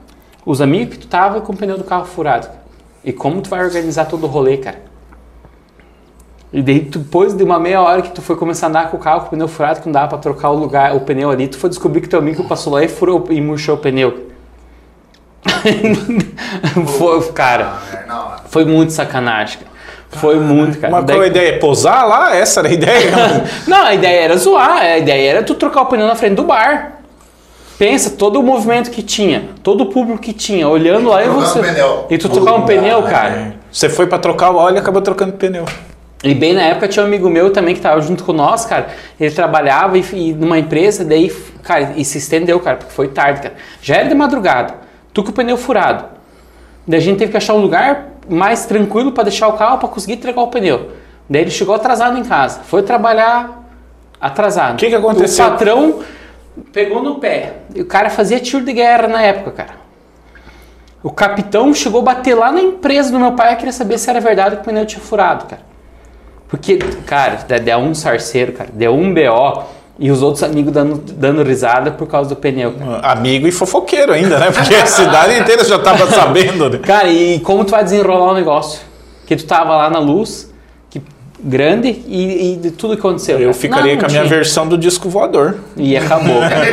[0.47, 2.49] os amigos que tu tava com o pneu do carro furado.
[3.05, 4.83] E como tu vai organizar todo o rolê, cara?
[6.51, 9.01] E daí, depois de uma meia hora que tu foi começar a andar com o
[9.01, 11.49] carro com o pneu furado, que não dava pra trocar o lugar, o pneu ali,
[11.49, 14.31] tu foi descobrir que teu amigo passou lá e furou e murchou o pneu.
[16.99, 17.79] foi, cara.
[17.93, 19.74] É, não, Foi muito sacanagem, cara.
[20.19, 20.93] Foi muito, cara.
[20.93, 21.59] Mas Daí- qual a ideia?
[21.59, 22.37] Pousar lá?
[22.37, 23.11] Essa era a ideia?
[23.67, 26.45] Não, a ideia era zoar, a ideia era tu trocar o pneu na frente do
[26.45, 26.93] bar.
[27.79, 31.61] Pensa, todo o movimento que tinha, todo o público que tinha, olhando lá e você.
[31.61, 32.07] pneu.
[32.09, 33.55] E tu trocar um pneu, cara.
[33.71, 35.65] Você foi pra trocar o óleo e acabou trocando pneu.
[36.23, 38.87] E bem na época tinha um amigo meu também que tava junto com nós, cara.
[39.21, 41.31] Ele trabalhava e, e numa empresa, daí,
[41.63, 43.55] cara, e se estendeu, cara, porque foi tarde, cara.
[43.83, 44.75] Já era de madrugada,
[45.13, 46.05] tu com o pneu furado.
[46.87, 49.89] Daí a gente teve que achar um lugar mais tranquilo pra deixar o carro pra
[49.89, 50.93] conseguir trocar o pneu.
[51.29, 53.63] Daí ele chegou atrasado em casa, foi trabalhar
[54.21, 54.75] atrasado.
[54.75, 55.47] O que que aconteceu?
[55.47, 56.01] O patrão
[56.73, 57.55] pegou no pé.
[57.75, 59.85] E o cara fazia tiro de guerra na época, cara.
[61.03, 64.09] O capitão chegou a bater lá na empresa do meu pai e queria saber se
[64.09, 65.63] era verdade que o pneu tinha furado, cara.
[66.49, 69.65] Porque, cara, deu um sarceiro, cara, deu um BO
[69.99, 72.99] e os outros amigos dando, dando risada por causa do pneu, cara.
[73.13, 74.51] Amigo e fofoqueiro ainda, né?
[74.51, 76.69] Porque a cidade inteira já tava sabendo.
[76.69, 76.79] né?
[76.79, 78.81] Cara, e como tu vai desenrolar o negócio?
[79.27, 80.53] Que tu tava lá na luz,
[80.91, 81.01] que
[81.39, 83.37] grande, e, e de tudo que aconteceu.
[83.39, 83.55] Eu cara.
[83.55, 84.35] ficaria Não, com a minha tinha.
[84.37, 85.57] versão do disco voador.
[85.77, 86.65] E acabou, cara.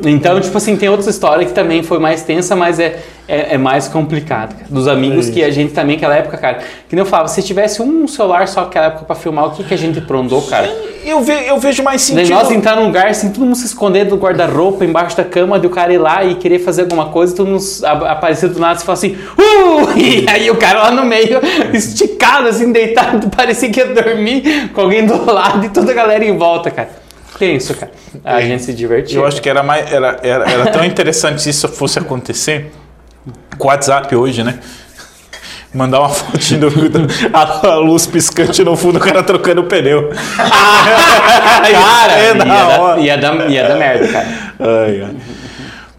[0.06, 3.58] Então, tipo assim, tem outras histórias que também foi mais tensa, mas é, é, é
[3.58, 4.54] mais complicado.
[4.54, 4.66] cara.
[4.68, 6.58] Dos amigos É que a gente também, naquela época, cara.
[6.88, 9.64] Que nem eu falava, se tivesse um celular só naquela época pra filmar, o que,
[9.64, 10.66] que a gente prondou, cara?
[11.04, 12.30] Eu, ve- eu vejo mais sentido.
[12.30, 15.70] nós entrar num lugar, assim, todo mundo se esconder do guarda-roupa, embaixo da cama, do
[15.70, 17.62] cara ir lá e querer fazer alguma coisa, todo mundo
[18.06, 19.96] aparecer do nada e falar assim, uh!
[19.98, 21.40] E aí o cara lá no meio,
[21.72, 26.24] esticado, assim, deitado, parecia que ia dormir com alguém do lado e toda a galera
[26.24, 26.90] em volta, cara.
[27.38, 27.92] Tenso, cara.
[28.24, 29.20] A gente se divertiu.
[29.20, 32.72] Eu acho que era, mais, era, era, era tão interessante se isso fosse acontecer
[33.58, 34.58] com o WhatsApp hoje, né?
[35.74, 36.68] Mandar uma fotinha do,
[37.34, 40.10] a, a luz piscante no fundo, o cara trocando o pneu.
[40.36, 43.00] Cara, É ia, da dar, hora.
[43.00, 44.26] ia, dar, ia dar merda, cara.
[44.60, 45.16] Ai, ai.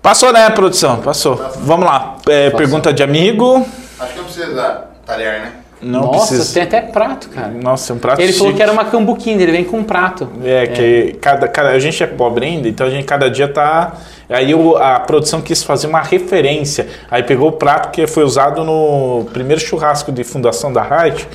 [0.02, 0.98] Passou, né, produção?
[1.02, 1.36] Passou.
[1.62, 2.16] Vamos lá.
[2.28, 3.68] É, pergunta de amigo.
[4.00, 5.52] Acho que não precisa dar talher, né?
[5.82, 6.54] Não Nossa, precisa.
[6.56, 7.50] tem até prato, cara.
[7.50, 8.58] Nossa, é um prato Ele falou chique.
[8.58, 10.28] que era uma cambuquinha, ele vem com um prato.
[10.44, 13.94] É, que Cada, cada, a gente é pobre ainda, então a gente cada dia tá.
[14.28, 16.88] Aí o- a produção quis fazer uma referência.
[17.12, 21.28] Aí pegou o prato que foi usado no primeiro churrasco de fundação da rádio.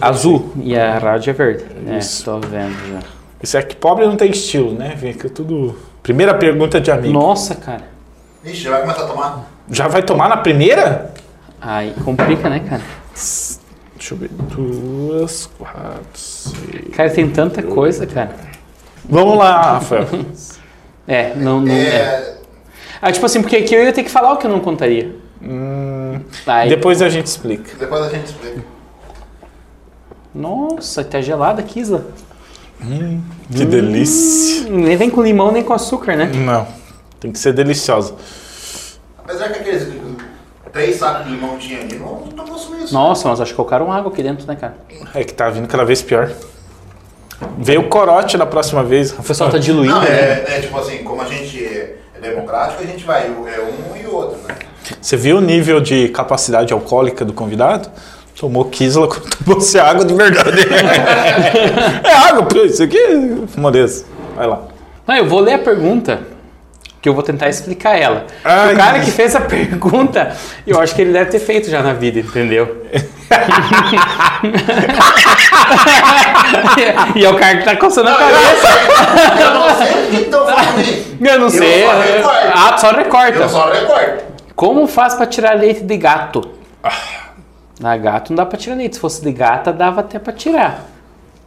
[0.00, 0.52] Azul.
[0.62, 1.64] E a rádio é verde.
[1.98, 2.22] Isso.
[2.22, 3.00] É, tô vendo já.
[3.42, 4.94] Isso é que pobre não tem estilo, né?
[4.96, 5.76] Vem que tudo.
[6.02, 7.12] Primeira pergunta de amigo.
[7.12, 7.82] Nossa, cara.
[8.44, 9.44] Ixi, já vai começar a tomar?
[9.70, 11.10] Já vai tomar na primeira?
[11.60, 12.80] Aí complica, né, cara?
[14.06, 14.30] Deixa eu ver.
[14.54, 16.94] Duas, quatro, seis.
[16.94, 18.36] Cara, tem tanta coisa, cara.
[19.08, 20.06] Vamos lá, Rafael.
[21.08, 21.60] É, não.
[21.60, 21.86] não é.
[21.86, 22.36] É,
[23.00, 25.14] Ah, tipo assim, porque aqui eu ia ter que falar o que eu não contaria.
[26.44, 27.76] Aí, Depois a gente explica.
[27.78, 28.64] depois a gente explica.
[30.34, 32.06] Nossa, tá gelada aqui, Isla.
[33.54, 34.68] Que delícia.
[34.68, 36.26] Hum, nem vem com limão nem com açúcar, né?
[36.34, 36.66] Não.
[37.20, 38.16] Tem que ser deliciosa.
[39.18, 39.84] Apesar que aqueles
[40.72, 42.94] três sacos de limão tinha ali, não, não consumiu isso.
[42.94, 44.74] Nossa, mas acho que colocaram água aqui dentro, né, cara?
[45.14, 46.30] É que tá vindo cada vez pior.
[47.58, 49.12] Veio o corote na próxima vez.
[49.12, 50.08] O pessoal tá diluindo, Não, né?
[50.08, 54.06] é, é tipo assim, como a gente é democrático, a gente vai, é um e
[54.06, 54.54] o outro, né?
[55.00, 57.90] Você viu o nível de capacidade alcoólica do convidado?
[58.38, 59.08] Tomou Kisla,
[59.44, 60.60] tomou se água de verdade.
[62.04, 64.04] é água, isso aqui é moleza.
[64.34, 64.62] Vai lá.
[65.06, 66.20] Não, eu vou ler a pergunta,
[67.06, 68.26] que eu vou tentar explicar ela.
[68.42, 68.74] Ai.
[68.74, 70.36] o cara que fez a pergunta,
[70.66, 72.84] eu acho que ele deve ter feito já na vida, entendeu?
[77.14, 78.68] e é o cara que tá coçando a cabeça.
[79.40, 81.16] Eu não sei o que estão falando aí.
[81.20, 81.84] Eu não sei.
[81.84, 82.52] só recorto.
[82.52, 83.38] Ah, só recorta.
[83.38, 84.24] Eu só recordo.
[84.56, 86.42] Como faz pra tirar leite de gato?
[87.78, 88.96] Na gato não dá pra tirar leite.
[88.96, 90.86] Se fosse de gata, dava até pra tirar.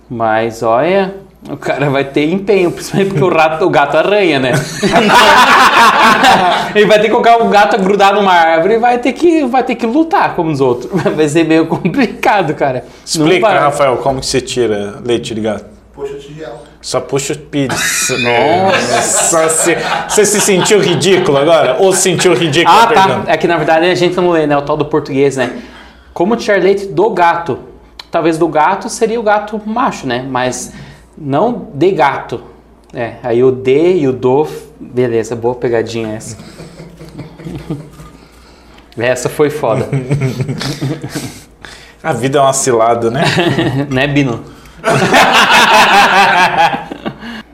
[0.10, 1.16] Mas olha,
[1.48, 4.52] o cara vai ter empenho, principalmente porque o, rato, o gato arranha, né?
[6.76, 9.64] Ele vai ter que colocar o gato grudado numa árvore e vai ter que, vai
[9.64, 10.92] ter que lutar como os outros.
[11.16, 12.84] Vai ser meio complicado, cara.
[13.06, 13.48] Explica.
[13.48, 15.66] Rafael, como que você tira leite de gato.
[15.94, 16.62] Puxa o tigela.
[16.82, 18.10] Só puxa o pires.
[18.20, 19.78] Nossa, você,
[20.08, 21.78] você se sentiu ridículo agora?
[21.80, 22.78] Ou se sentiu ridículo?
[22.78, 23.08] Ah, tá.
[23.08, 23.32] pergunta?
[23.32, 24.58] É que na verdade a gente não lê, né?
[24.58, 25.62] O tal do português, né?
[26.14, 27.60] Como tirar leite do gato?
[28.12, 30.26] Talvez do gato seria o gato macho, né?
[30.30, 30.74] Mas
[31.20, 32.42] não de gato.
[32.94, 34.48] É, aí o de e o do.
[34.80, 36.38] Beleza, boa pegadinha essa.
[38.98, 39.88] essa foi foda.
[42.02, 43.24] A vida é uma cilada, né?
[43.92, 44.42] né, Bino?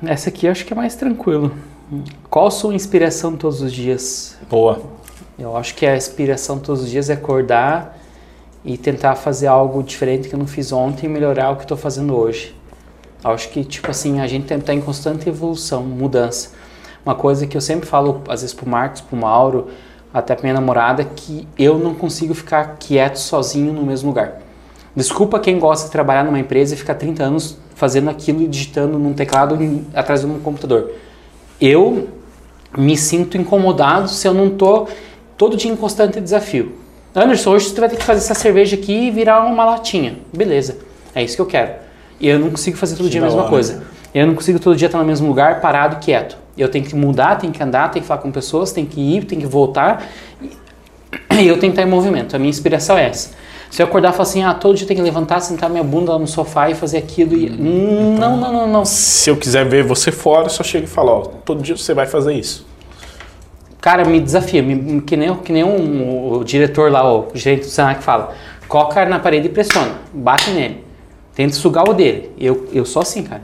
[0.06, 1.52] essa aqui eu acho que é mais tranquilo.
[2.30, 4.38] Qual sua inspiração todos os dias?
[4.48, 4.84] Boa.
[5.38, 7.98] Eu acho que a inspiração todos os dias é acordar
[8.64, 11.78] e tentar fazer algo diferente que eu não fiz ontem e melhorar o que estou
[11.78, 12.56] fazendo hoje.
[13.34, 16.52] Acho que, tipo assim, a gente está em constante evolução, mudança.
[17.04, 19.70] Uma coisa que eu sempre falo, às vezes, pro Marcos, pro Mauro,
[20.14, 24.42] até pra minha namorada, que eu não consigo ficar quieto sozinho no mesmo lugar.
[24.96, 29.00] Desculpa quem gosta de trabalhar numa empresa e ficar 30 anos fazendo aquilo e digitando
[29.00, 29.58] num teclado
[29.96, 30.92] atrás de um computador.
[31.60, 32.10] Eu
[32.78, 34.88] me sinto incomodado se eu não tô
[35.36, 36.76] todo dia em constante desafio.
[37.16, 40.18] Anderson, hoje tu vai ter que fazer essa cerveja aqui e virar uma latinha.
[40.32, 40.78] Beleza,
[41.16, 41.85] é isso que eu quero.
[42.20, 43.50] E eu não consigo fazer todo dia a mesma hora.
[43.50, 43.84] coisa.
[44.14, 46.38] Eu não consigo todo dia estar no mesmo lugar, parado, quieto.
[46.58, 49.26] Eu tenho que mudar, tenho que andar, tenho que falar com pessoas, tenho que ir,
[49.26, 50.08] tenho que voltar.
[50.42, 52.36] E eu tenho que estar em movimento.
[52.36, 53.32] A minha inspiração é essa.
[53.70, 56.18] Se eu acordar e falar assim, ah, todo dia tem que levantar, sentar minha bunda
[56.18, 57.50] no sofá e fazer aquilo e...
[57.50, 58.86] Não, não, não, não.
[58.86, 62.06] Se eu quiser ver você fora, só chega e fala, ó, todo dia você vai
[62.06, 62.66] fazer isso.
[63.82, 67.70] Cara, me desafia, me- que nem, que nem um, o diretor lá, o gerente do
[67.70, 68.34] Senac fala,
[68.68, 70.85] coloca na parede e pressiona, bate nele,
[71.36, 72.32] tenta sugar o dele.
[72.40, 73.44] Eu, eu sou assim, cara.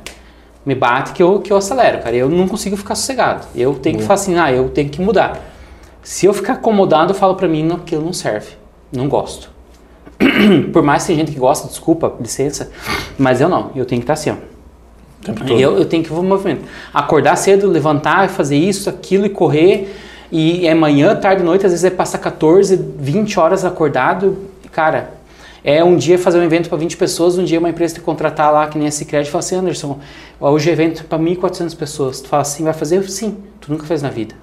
[0.66, 2.16] Me bate que eu, que eu acelero, cara.
[2.16, 3.48] Eu não consigo ficar sossegado.
[3.56, 5.40] Eu tenho que falar assim, ah, eu tenho que mudar.
[6.04, 8.54] Se eu ficar acomodado, eu falo pra mim, não, aquilo não serve.
[8.92, 9.50] Não gosto.
[10.72, 12.72] Por mais que tem gente que gosta, desculpa, licença,
[13.18, 13.72] mas eu não.
[13.76, 14.36] Eu tenho que estar assim, ó.
[15.48, 16.64] Eu, eu tenho que ir no movimento.
[16.94, 19.96] Acordar cedo, levantar, fazer isso, aquilo e correr.
[20.32, 24.38] E é manhã, tarde, noite, às vezes é passar 14, 20 horas acordado.
[24.72, 25.12] Cara,
[25.64, 28.52] é um dia fazer um evento para 20 pessoas, um dia uma empresa te contratar
[28.52, 30.00] lá, que nem a Cicred, e fala assim, Anderson,
[30.40, 32.22] hoje é evento para 1.400 pessoas.
[32.22, 33.08] Tu fala assim, vai fazer?
[33.10, 34.34] Sim, tu nunca fez na vida.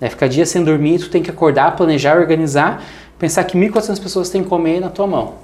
[0.00, 2.82] É ficar dia sem dormir, tu tem que acordar, planejar, organizar,
[3.18, 5.34] pensar que 1.400 pessoas têm que comer na tua mão.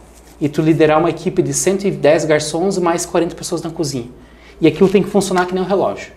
[0.41, 4.09] E tu liderar uma equipe de 110 garçons mais 40 pessoas na cozinha.
[4.61, 6.13] E aquilo tem que funcionar que nem um relógio.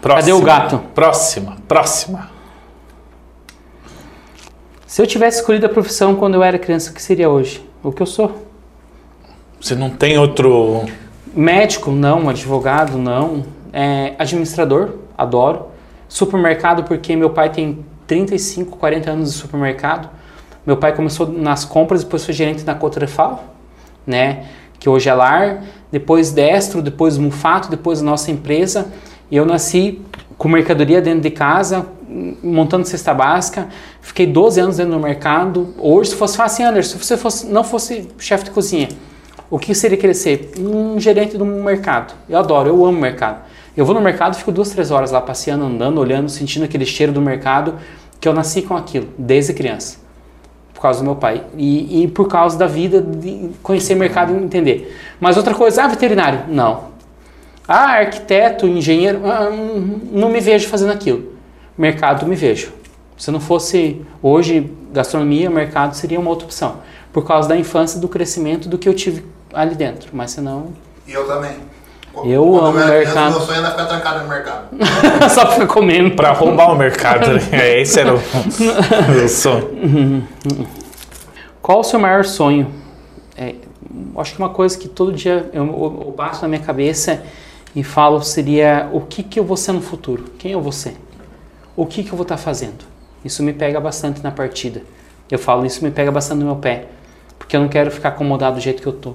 [0.00, 0.20] Próxima.
[0.20, 0.78] Cadê o gato?
[0.94, 2.35] Próxima, próxima.
[4.96, 7.62] Se eu tivesse escolhido a profissão quando eu era criança, o que seria hoje?
[7.82, 8.46] O que eu sou?
[9.60, 10.86] Você não tem outro.
[11.34, 12.30] Médico, não.
[12.30, 13.44] Advogado, não.
[13.74, 15.66] É, administrador, adoro.
[16.08, 20.08] Supermercado, porque meu pai tem 35, 40 anos de supermercado.
[20.64, 23.54] Meu pai começou nas compras, depois foi gerente na Cotrefal,
[24.06, 24.46] né?
[24.78, 25.62] Que hoje é lar.
[25.92, 28.90] Depois Destro, depois Mufato, depois nossa empresa.
[29.30, 30.00] E eu nasci
[30.46, 31.84] com mercadoria dentro de casa,
[32.40, 33.66] montando cesta básica.
[34.00, 35.74] Fiquei 12 anos dentro do mercado.
[35.76, 38.88] Hoje, se fosse assim, Anderson, se você fosse, não fosse chefe de cozinha,
[39.50, 40.52] o que seria ser?
[40.56, 42.14] Um gerente um mercado.
[42.28, 43.40] Eu adoro, eu amo mercado.
[43.76, 47.12] Eu vou no mercado, fico duas, três horas lá passeando, andando, olhando, sentindo aquele cheiro
[47.12, 47.74] do mercado,
[48.20, 49.98] que eu nasci com aquilo, desde criança.
[50.72, 51.42] Por causa do meu pai.
[51.56, 54.96] E, e por causa da vida, de conhecer mercado e entender.
[55.18, 56.44] Mas outra coisa, ah, veterinário?
[56.46, 56.95] Não.
[57.68, 59.20] Ah, arquiteto, engenheiro?
[59.24, 61.32] Ah, hum, não me vejo fazendo aquilo.
[61.76, 62.72] Mercado, me vejo.
[63.16, 66.76] Se não fosse hoje gastronomia, mercado seria uma outra opção.
[67.12, 70.10] Por causa da infância, do crescimento, do que eu tive ali dentro.
[70.12, 70.68] Mas senão,
[71.06, 71.56] E eu também.
[72.24, 73.30] Eu Quando amo criança, mercado.
[73.32, 74.68] Meu sonho era ficar trancado no mercado.
[75.28, 76.16] só pra ficar comendo.
[76.16, 77.40] Pra roubar o mercado, né?
[77.52, 78.16] É, Esse era o,
[79.24, 80.26] o sonho.
[81.60, 82.72] Qual o seu maior sonho?
[83.36, 83.54] É,
[84.16, 87.22] acho que uma coisa que todo dia eu, eu, eu bato na minha cabeça
[87.76, 90.24] e falo seria o que, que eu vou ser no futuro?
[90.38, 90.96] Quem eu vou ser?
[91.76, 92.86] O que, que eu vou estar fazendo?
[93.22, 94.82] Isso me pega bastante na partida.
[95.30, 96.86] Eu falo, isso me pega bastante no meu pé.
[97.38, 99.12] Porque eu não quero ficar acomodado do jeito que eu tô.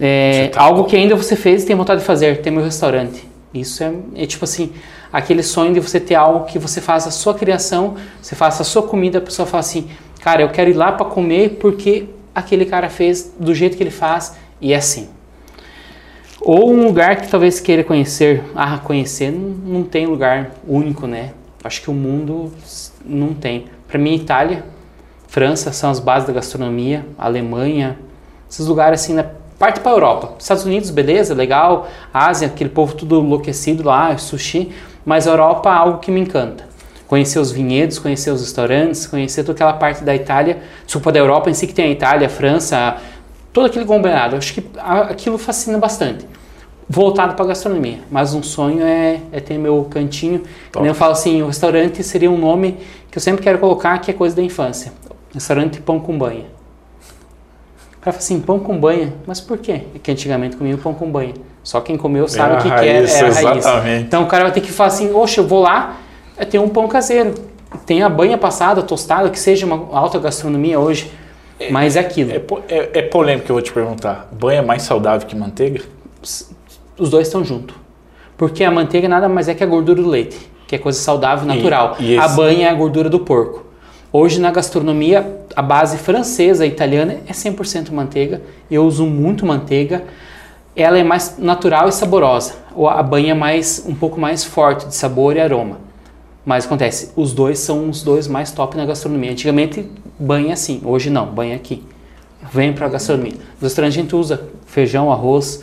[0.00, 3.28] É, tá algo que ainda você fez e tem vontade de fazer, ter meu restaurante.
[3.52, 4.72] Isso é, é tipo assim,
[5.12, 8.64] aquele sonho de você ter algo que você faz a sua criação, você faça a
[8.64, 9.90] sua comida, a pessoa fala assim,
[10.20, 13.90] cara, eu quero ir lá para comer porque aquele cara fez do jeito que ele
[13.90, 15.13] faz e é assim.
[16.44, 18.44] Ou um lugar que talvez queira conhecer.
[18.54, 21.30] Ah, conhecer não, não tem lugar único, né?
[21.62, 22.52] Acho que o mundo
[23.04, 23.64] não tem.
[23.88, 24.62] Para mim, Itália,
[25.26, 27.98] França são as bases da gastronomia, Alemanha,
[28.50, 29.24] esses lugares assim, na
[29.58, 30.34] parte para Europa.
[30.38, 31.88] Estados Unidos, beleza, legal.
[32.12, 34.70] Ásia, aquele povo tudo enlouquecido lá, sushi.
[35.04, 36.64] Mas a Europa é algo que me encanta.
[37.06, 41.48] Conhecer os vinhedos, conhecer os restaurantes, conhecer toda aquela parte da Itália, desculpa, da Europa
[41.48, 42.96] em si, que tem a Itália, a França,
[43.52, 44.36] todo aquele conglomerado.
[44.36, 46.26] Acho que a- aquilo fascina bastante.
[46.88, 50.42] Voltado para gastronomia, mas um sonho é, é ter meu cantinho.
[50.74, 52.76] Eu falo assim, o restaurante seria um nome
[53.10, 54.92] que eu sempre quero colocar, que é coisa da infância.
[55.32, 56.44] Restaurante Pão com Banha.
[57.96, 59.80] O cara fala assim, pão com banha, mas por quê?
[59.94, 61.32] É que antigamente comia pão com banha.
[61.62, 63.56] Só quem comeu sabe a o que, que é, é a raiz.
[63.56, 64.04] exatamente.
[64.04, 65.96] Então o cara vai ter que falar assim, oxe, eu vou lá,
[66.36, 67.34] é, tem um pão caseiro.
[67.86, 71.10] Tem a banha passada, tostada, que seja uma alta gastronomia hoje.
[71.70, 72.30] mas é aquilo.
[72.30, 74.28] É, é, é polêmico que eu vou te perguntar.
[74.32, 75.80] Banho é mais saudável que manteiga?
[76.98, 77.76] Os dois estão juntos.
[78.36, 80.36] Porque a manteiga nada mais é que a gordura do leite,
[80.66, 81.96] que é coisa saudável, natural.
[82.00, 83.64] e A esse- banha é a gordura do porco.
[84.12, 88.42] Hoje na gastronomia, a base francesa e italiana é 100% manteiga.
[88.70, 90.04] Eu uso muito manteiga.
[90.76, 92.54] Ela é mais natural e saborosa.
[92.90, 95.78] A banha é mais um pouco mais forte de sabor e aroma.
[96.44, 99.30] Mas acontece, os dois são os dois mais top na gastronomia.
[99.32, 99.88] Antigamente,
[100.18, 101.82] banha assim, hoje não, banha aqui.
[102.52, 103.32] Vem pra gastronomia.
[103.32, 105.62] No restaurante a gente usa feijão, arroz,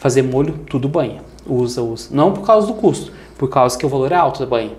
[0.00, 1.22] fazer molho, tudo banha.
[1.46, 2.08] Usa, usa.
[2.10, 4.72] Não por causa do custo, por causa que o valor é alto da banha.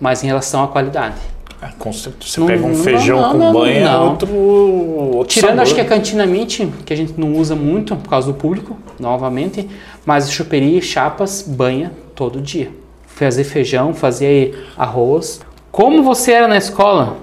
[0.00, 1.16] Mas em relação à qualidade.
[1.60, 1.68] É.
[1.92, 4.08] Você Não- pega um não- feijão não, com banha, é não.
[4.10, 5.62] outro, outro Tirando, sabor.
[5.62, 8.76] acho que a Cantina Mint, que a gente não usa muito por causa do público,
[8.98, 9.68] novamente,
[10.04, 12.70] mas choperia e chapas, banha todo dia.
[13.06, 15.40] Fazer feijão, fazer arroz.
[15.70, 17.16] Como você era na escola?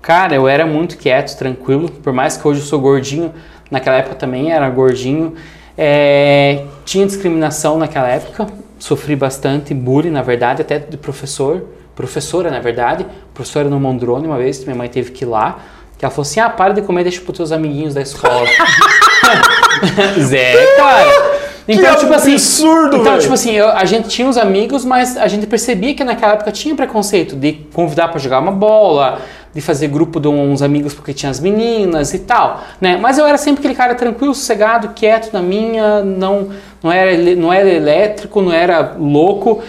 [0.00, 3.32] Cara, eu era muito quieto, tranquilo, por mais que hoje eu sou gordinho,
[3.70, 5.34] naquela época também era gordinho.
[5.76, 8.46] É, tinha discriminação naquela época,
[8.78, 11.64] sofri bastante bullying, na verdade, até de professor,
[11.96, 15.58] professora, na verdade, professora no Mondrone, uma vez, minha mãe teve que ir lá,
[15.98, 18.46] que ela falou assim, ah, para de comer, deixa pros teus amiguinhos da escola.
[20.20, 21.34] Zé, cara.
[21.66, 25.16] Então, Que tipo assim, absurdo, então, tipo assim, eu- a gente tinha os amigos, mas
[25.16, 29.22] a gente percebia que naquela época tinha preconceito de convidar pra jogar uma bola,
[29.54, 32.96] de fazer grupo de uns amigos porque tinha as meninas e tal, né?
[32.96, 36.48] Mas eu era sempre aquele cara tranquilo, sossegado, quieto na minha, não
[36.82, 39.62] não era não era elétrico, não era louco.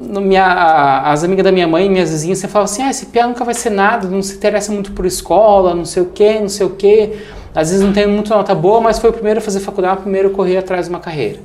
[0.00, 3.44] Minha, as amigas da minha mãe, minhas vizinhas, você falavam assim: ah, esse piá nunca
[3.44, 6.66] vai ser nada, não se interessa muito por escola, não sei o que, não sei
[6.66, 7.18] o que.
[7.54, 10.02] Às vezes não tem muita nota boa, mas foi o primeiro a fazer faculdade, o
[10.02, 11.40] primeiro a correr atrás de uma carreira,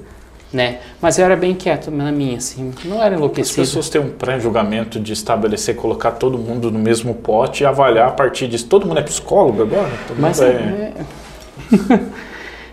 [0.54, 0.80] né?
[1.02, 3.62] Mas eu era bem quieto na minha, assim, não era As enlouquecido.
[3.62, 8.12] pessoas têm um pré-julgamento de estabelecer, colocar todo mundo no mesmo pote e avaliar a
[8.12, 8.68] partir disso.
[8.68, 9.92] Todo mundo é psicólogo agora?
[10.08, 10.94] Todo Mas mundo é...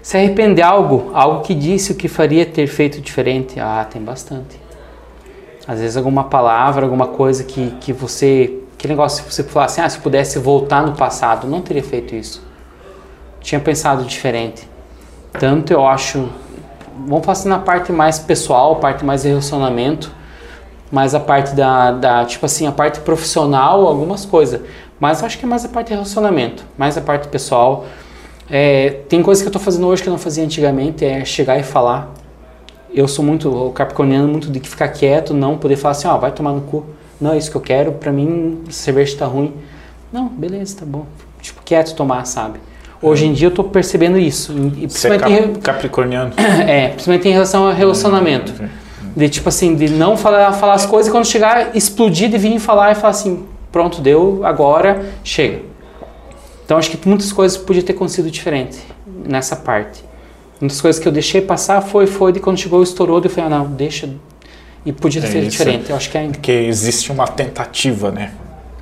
[0.02, 4.60] se arrepender algo, algo que disse o que faria ter feito diferente, ah, tem bastante.
[5.66, 9.80] Às vezes alguma palavra, alguma coisa que, que você, que negócio, se você falar assim,
[9.80, 12.42] ah, se pudesse voltar no passado, não teria feito isso.
[13.40, 14.68] Tinha pensado diferente.
[15.32, 16.28] Tanto eu acho,
[17.06, 20.10] vamos falar assim na parte mais pessoal, parte mais de relacionamento,
[20.90, 24.60] mais a parte da, da, tipo assim, a parte profissional, algumas coisas.
[24.98, 27.86] Mas eu acho que é mais a parte de relacionamento, mais a parte pessoal.
[28.50, 31.58] É, tem coisas que eu tô fazendo hoje que eu não fazia antigamente, é chegar
[31.58, 32.12] e falar.
[32.92, 36.32] Eu sou muito, o capricorniano, muito de ficar quieto, não poder falar assim, ó, vai
[36.32, 36.84] tomar no cu.
[37.20, 39.54] Não é isso que eu quero, pra mim, cerveja tá ruim.
[40.12, 41.06] Não, beleza, tá bom.
[41.40, 42.58] Tipo, quieto tomar, sabe?
[43.02, 44.52] Hoje em dia eu tô percebendo isso.
[44.52, 46.32] E é principalmente, em, cap- capricorniano.
[46.68, 48.52] é, principalmente em relação ao relacionamento.
[49.16, 52.58] De tipo assim, de não falar, falar as coisas e quando chegar, explodir de vir
[52.60, 55.62] falar e falar assim, pronto, deu, agora chega.
[56.64, 58.78] Então acho que muitas coisas podia ter acontecido diferente
[59.26, 60.04] nessa parte.
[60.60, 63.58] Muitas coisas que eu deixei passar foi, foi de quando chegou, estourou, eu falei, ah,
[63.58, 64.08] não, deixa.
[64.84, 65.58] E podia ter É feito isso.
[65.58, 65.90] diferente.
[65.90, 66.28] Eu acho que é.
[66.28, 68.30] Porque existe uma tentativa, né?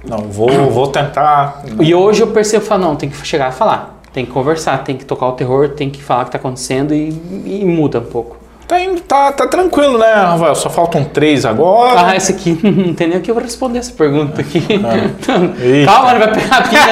[0.04, 1.64] Não, vou, vou tentar.
[1.80, 3.97] E hoje eu percebo, falo, não, tem que chegar a falar.
[4.18, 6.92] Tem que conversar, tem que tocar o terror, tem que falar o que tá acontecendo
[6.92, 7.10] e,
[7.46, 8.36] e muda um pouco.
[8.66, 10.56] Tá, indo- tá, tá tranquilo, né, Rafael?
[10.56, 12.04] Só faltam três agora.
[12.08, 14.58] Ah, esse aqui não tem nem o que eu vou responder essa pergunta aqui.
[15.62, 15.92] Eita.
[15.92, 16.86] Calma, não vai pegar a pilha,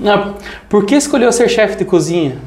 [0.00, 0.16] não, não.
[0.16, 0.34] não.
[0.68, 2.38] Por que escolheu ser chefe de cozinha?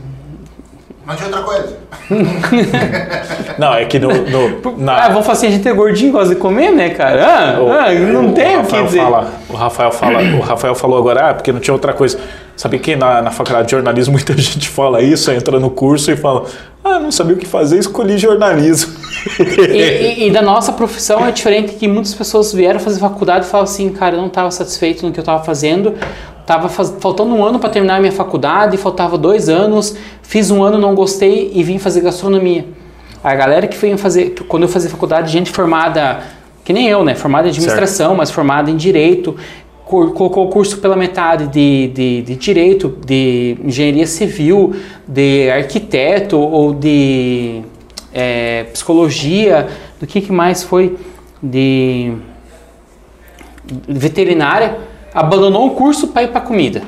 [1.09, 1.75] Mas de outra coisa.
[3.57, 4.09] Não, é que no.
[4.09, 7.25] no- na- Ah, vamos falar assim, a gente é gordinho, gosta de comer, né, cara?
[7.25, 8.99] Ah, o- ah, não o tem o que dizer.
[9.01, 12.19] Fala, o Rafael fala, o Rafael falou agora, ah, porque não tinha outra coisa.
[12.55, 16.15] Sabe que na, na faculdade de jornalismo muita gente fala isso, entra no curso e
[16.15, 16.45] fala,
[16.83, 18.93] ah, não sabia o que fazer, escolhi jornalismo.
[19.39, 19.43] E,
[19.77, 23.63] e- e da nossa profissão é diferente que muitas pessoas vieram fazer faculdade e falam
[23.63, 25.95] assim, cara, eu não estava satisfeito no que eu estava fazendo,
[26.49, 30.79] tava faltando um ano para terminar a minha faculdade, faltava dois anos, fiz um ano,
[30.79, 32.65] não gostei e vim fazer gastronomia.
[33.23, 36.21] A galera que veio fazer, quando eu fazia faculdade, gente formada,
[36.65, 39.35] que nem eu, né, formada em administração, mas formada em direito,
[39.85, 44.73] colocou o curso pela metade de, de, de direito, de engenharia civil,
[45.07, 47.61] de arquiteto ou de
[48.11, 49.67] é, psicologia,
[49.99, 50.97] do que, que mais foi?
[51.43, 52.11] De
[53.87, 54.88] veterinária,
[55.19, 56.81] abandonou o curso para ir para comida.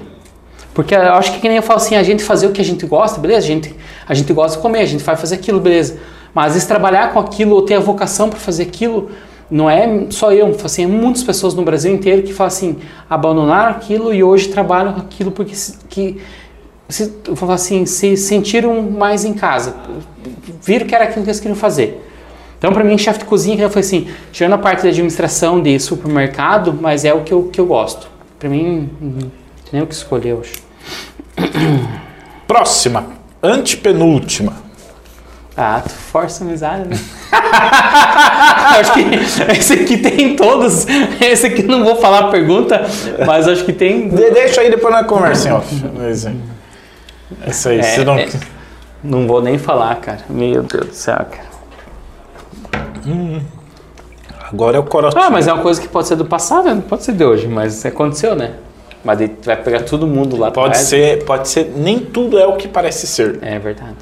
[0.74, 2.64] Porque eu acho que que nem eu falo assim, a gente fazer o que a
[2.64, 3.46] gente gosta, beleza?
[3.46, 3.76] A gente,
[4.08, 6.00] a gente gosta de comer, a gente vai fazer aquilo, beleza.
[6.34, 9.12] Mas às vezes trabalhar com aquilo ou ter a vocação para fazer aquilo,
[9.50, 12.78] não é só eu, assim, é muitas pessoas no Brasil inteiro que falam assim,
[13.10, 16.22] abandonaram aquilo e hoje trabalham com aquilo porque se, que,
[16.88, 19.76] se, falar assim, se sentiram mais em casa,
[20.64, 22.02] viram que era aquilo que eles queriam fazer.
[22.58, 25.78] Então, para mim, chefe de cozinha que foi assim, tirando a parte da administração de
[25.80, 28.11] supermercado, mas é o que eu, que eu gosto.
[28.42, 29.30] Para mim,
[29.72, 30.54] nem o que escolher hoje.
[32.48, 33.06] Próxima,
[33.42, 34.54] antepenúltima.
[35.56, 36.98] Ah, tu força a amizade, né?
[38.80, 39.02] acho que
[39.52, 40.88] esse aqui tem todos.
[41.22, 42.82] Esse aqui não vou falar a pergunta,
[43.28, 44.10] mas acho que tem.
[44.10, 45.76] De- deixa aí depois na conversa em off.
[47.70, 48.18] Aí, É, se não...
[48.18, 48.28] é.
[49.04, 50.22] Não vou nem falar, cara.
[50.28, 51.52] Meu Deus do céu, cara.
[54.52, 55.24] Agora é o corotinho.
[55.24, 56.74] Ah, mas é uma coisa que pode ser do passado, né?
[56.74, 58.54] não pode ser de hoje, mas aconteceu, né?
[59.04, 60.88] Mas tu vai pegar todo mundo lá Pode atrás.
[60.88, 63.40] ser, pode ser, nem tudo é o que parece ser.
[63.42, 63.96] É verdade.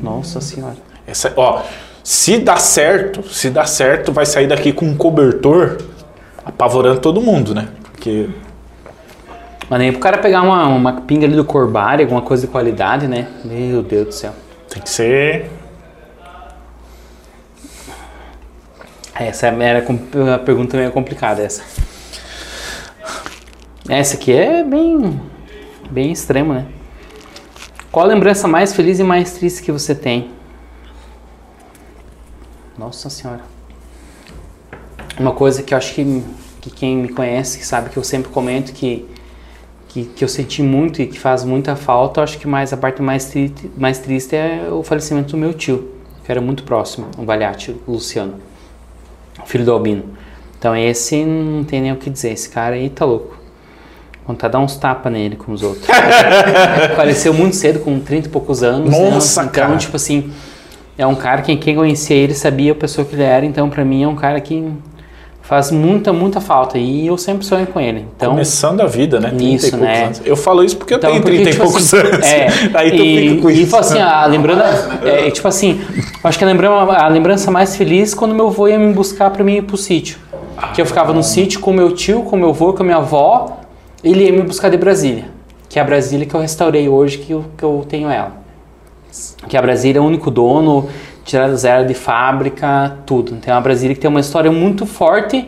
[0.00, 0.76] Nossa senhora.
[1.06, 1.62] Essa, ó,
[2.02, 5.78] se dá certo, se dá certo, vai sair daqui com um cobertor
[6.44, 7.68] apavorando todo mundo, né?
[7.92, 8.28] Porque
[9.68, 13.06] Mas nem pro cara pegar uma, uma pinga ali do Corbari, alguma coisa de qualidade,
[13.06, 13.26] né?
[13.44, 14.32] Meu Deus do céu.
[14.70, 15.50] tem que ser.
[19.18, 21.64] Essa era uma pergunta meio complicada essa.
[23.88, 25.20] Essa aqui é bem,
[25.90, 26.66] bem extrema, né?
[27.90, 30.30] Qual a lembrança mais feliz e mais triste que você tem?
[32.78, 33.40] Nossa senhora.
[35.18, 36.22] Uma coisa que eu acho que,
[36.60, 39.04] que quem me conhece que sabe que eu sempre comento que,
[39.88, 42.76] que, que eu senti muito e que faz muita falta, eu acho que mais a
[42.76, 45.92] parte mais, tri, mais triste é o falecimento do meu tio,
[46.24, 48.47] que era muito próximo, o Valiati, o Luciano
[49.48, 50.04] filho do Albino.
[50.58, 53.36] Então esse não tem nem o que dizer, esse cara aí tá louco.
[54.26, 55.86] Vontade de dar uns tapas nele como os outros.
[56.94, 58.90] Faleceu muito cedo, com 30 e poucos anos.
[58.90, 59.10] né?
[59.10, 59.76] Nossa, então, cara.
[59.78, 60.30] tipo assim,
[60.98, 63.84] é um cara que quem conhecia ele sabia a pessoa que ele era, então pra
[63.84, 64.70] mim é um cara que
[65.48, 66.76] faz muita, muita falta.
[66.76, 68.06] E eu sempre sonho com ele.
[68.14, 69.30] Então, Começando a vida, né?
[69.30, 70.04] 30 e Isso, poucos né?
[70.04, 70.22] anos.
[70.22, 72.26] Eu falo isso porque eu Então, tenho porque, 30 tipo e poucos assim, anos.
[72.26, 72.46] É,
[72.78, 73.64] Aí tu e, fica com e, isso.
[73.64, 75.80] tipo assim, a lembrança, é, tipo assim,
[76.22, 79.42] acho que a lembrança, a lembrança mais feliz quando meu avô ia me buscar pra
[79.42, 80.18] mim ir pro sítio.
[80.74, 83.58] Que eu ficava no sítio com meu tio, com meu avô, com a minha avó,
[84.04, 85.24] ele ia me buscar de Brasília.
[85.66, 88.32] Que é a Brasília que eu restaurei hoje, que eu, que eu tenho ela.
[89.48, 90.88] Que a Brasília é o único dono,
[91.28, 93.34] tirada zero de fábrica, tudo.
[93.34, 95.46] Então é uma Brasília que tem uma história muito forte,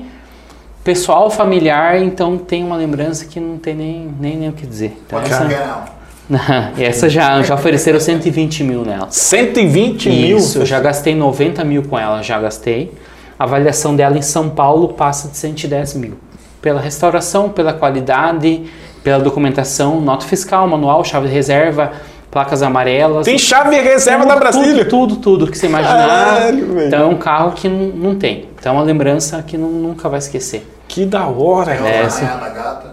[0.85, 4.97] pessoal, familiar, então tem uma lembrança que não tem nem, nem, nem o que dizer.
[5.07, 6.01] Então, Pode essa- não.
[6.77, 9.09] e essa já, já ofereceram 120 mil nela.
[9.11, 10.37] 120 mil.
[10.39, 12.93] Isso, eu já gastei 90 mil com ela, já gastei.
[13.39, 16.15] A avaliação dela em São Paulo passa de 110 mil.
[16.63, 18.65] Pela restauração, pela qualidade,
[19.03, 21.91] pela documentação, nota fiscal, manual, chave de reserva,
[22.31, 23.25] placas amarelas.
[23.25, 24.85] Tem chave e reserva da Brasília.
[24.85, 26.07] Tudo, tudo, tudo que você imaginar.
[26.07, 26.87] Caralho, velho.
[26.87, 28.49] então é um carro que não, não tem.
[28.59, 30.67] Então é uma lembrança que não- nunca vai esquecer.
[30.87, 31.73] Que da hora.
[31.73, 32.91] É, arranhada gata.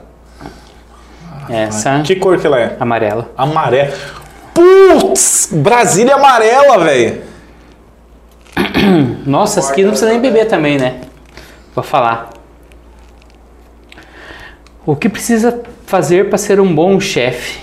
[1.49, 2.75] Essa Que cor que ela é?
[2.79, 3.29] amarela.
[3.38, 3.93] Amarela.
[4.53, 5.49] Putz!
[5.51, 7.21] Brasília amarela, velho.
[9.25, 11.01] Nossa, essa aqui não precisa nem beber também, né?
[11.73, 12.31] Vou falar.
[14.85, 17.59] O que precisa fazer para ser um bom chefe?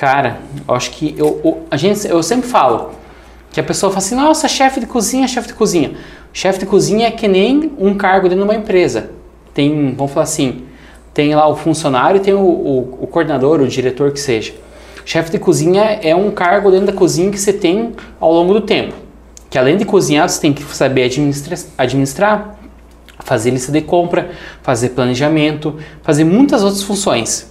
[0.00, 2.92] Cara, eu acho que eu, eu- a gente, eu sempre falo
[3.52, 5.92] que a pessoa fala assim: nossa, chefe de cozinha, chefe de cozinha.
[6.32, 9.10] Chefe de cozinha é que nem um cargo dentro de uma empresa.
[9.52, 10.62] Tem, vamos falar assim,
[11.12, 14.54] tem lá o funcionário e tem o, o, o coordenador, o diretor que seja.
[15.04, 18.62] Chefe de cozinha é um cargo dentro da cozinha que você tem ao longo do
[18.62, 18.94] tempo.
[19.50, 22.58] Que além de cozinhar, você tem que saber administra- administrar,
[23.18, 24.30] fazer lista de compra,
[24.62, 27.49] fazer planejamento, fazer muitas outras funções.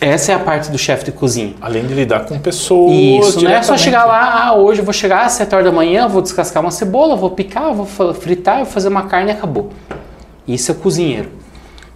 [0.00, 1.54] Essa é a parte do chefe de cozinha.
[1.60, 3.28] Além de lidar com pessoas.
[3.28, 5.72] Isso, não é só chegar lá, ah, hoje eu vou chegar às 7 horas da
[5.72, 9.70] manhã, vou descascar uma cebola, vou picar, vou fritar, vou fazer uma carne e acabou.
[10.46, 11.30] Isso é o cozinheiro.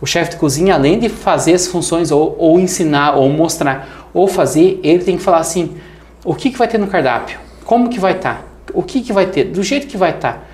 [0.00, 4.28] O chefe de cozinha, além de fazer as funções, ou, ou ensinar, ou mostrar, ou
[4.28, 5.76] fazer, ele tem que falar assim,
[6.24, 7.38] o que, que vai ter no cardápio?
[7.64, 8.44] Como que vai estar?
[8.72, 9.44] O que, que vai ter?
[9.44, 10.48] Do jeito que vai estar?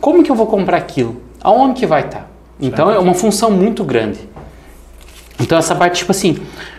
[0.00, 1.20] Como que eu vou comprar aquilo?
[1.42, 2.30] Aonde que vai estar?
[2.60, 4.18] Então é uma função muito grande.
[5.40, 6.38] Então essa parte, tipo assim,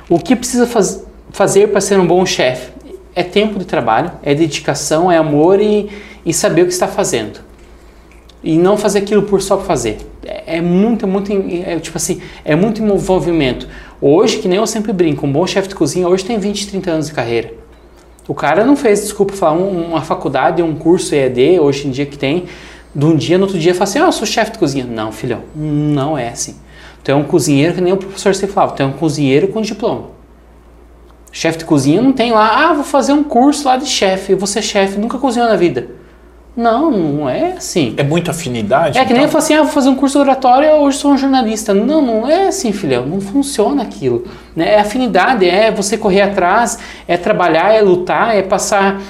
[0.10, 2.72] o que precisa faz- fazer para ser um bom chefe?
[3.16, 5.90] É tempo de trabalho, é dedicação, é amor e,
[6.26, 7.40] e saber o que está fazendo.
[8.44, 9.98] E não fazer aquilo por só fazer.
[10.24, 13.68] É, é muito, muito, é, tipo assim, é muito envolvimento.
[14.00, 16.92] Hoje, que nem eu sempre brinco, um bom chefe de cozinha hoje tem 20, 30
[16.92, 17.52] anos de carreira.
[18.28, 22.06] O cara não fez, desculpa falar, um- uma faculdade, um curso EAD, hoje em dia
[22.06, 22.46] que tem,
[22.94, 24.86] de um dia no outro dia fala assim, ah, eu sou chefe de cozinha.
[24.86, 26.56] Não, filhão, não é assim.
[27.08, 29.62] Tu é um cozinheiro que nem o professor você falava, tu é um cozinheiro com
[29.62, 30.10] diploma.
[31.32, 34.38] Chefe de cozinha não tem lá, ah, vou fazer um curso lá de chefe, eu
[34.38, 35.88] vou ser chefe, nunca cozinhou na vida.
[36.54, 37.94] Não, não é assim.
[37.96, 39.00] É muita afinidade?
[39.00, 39.32] É que nem eu então?
[39.32, 41.74] falo assim, ah, vou fazer um curso de oratório, hoje sou um jornalista.
[41.74, 44.26] Não, não é assim, filhão, não funciona aquilo.
[44.54, 44.74] Né?
[44.74, 46.78] É afinidade, é você correr atrás,
[47.08, 49.02] é trabalhar, é lutar, é passar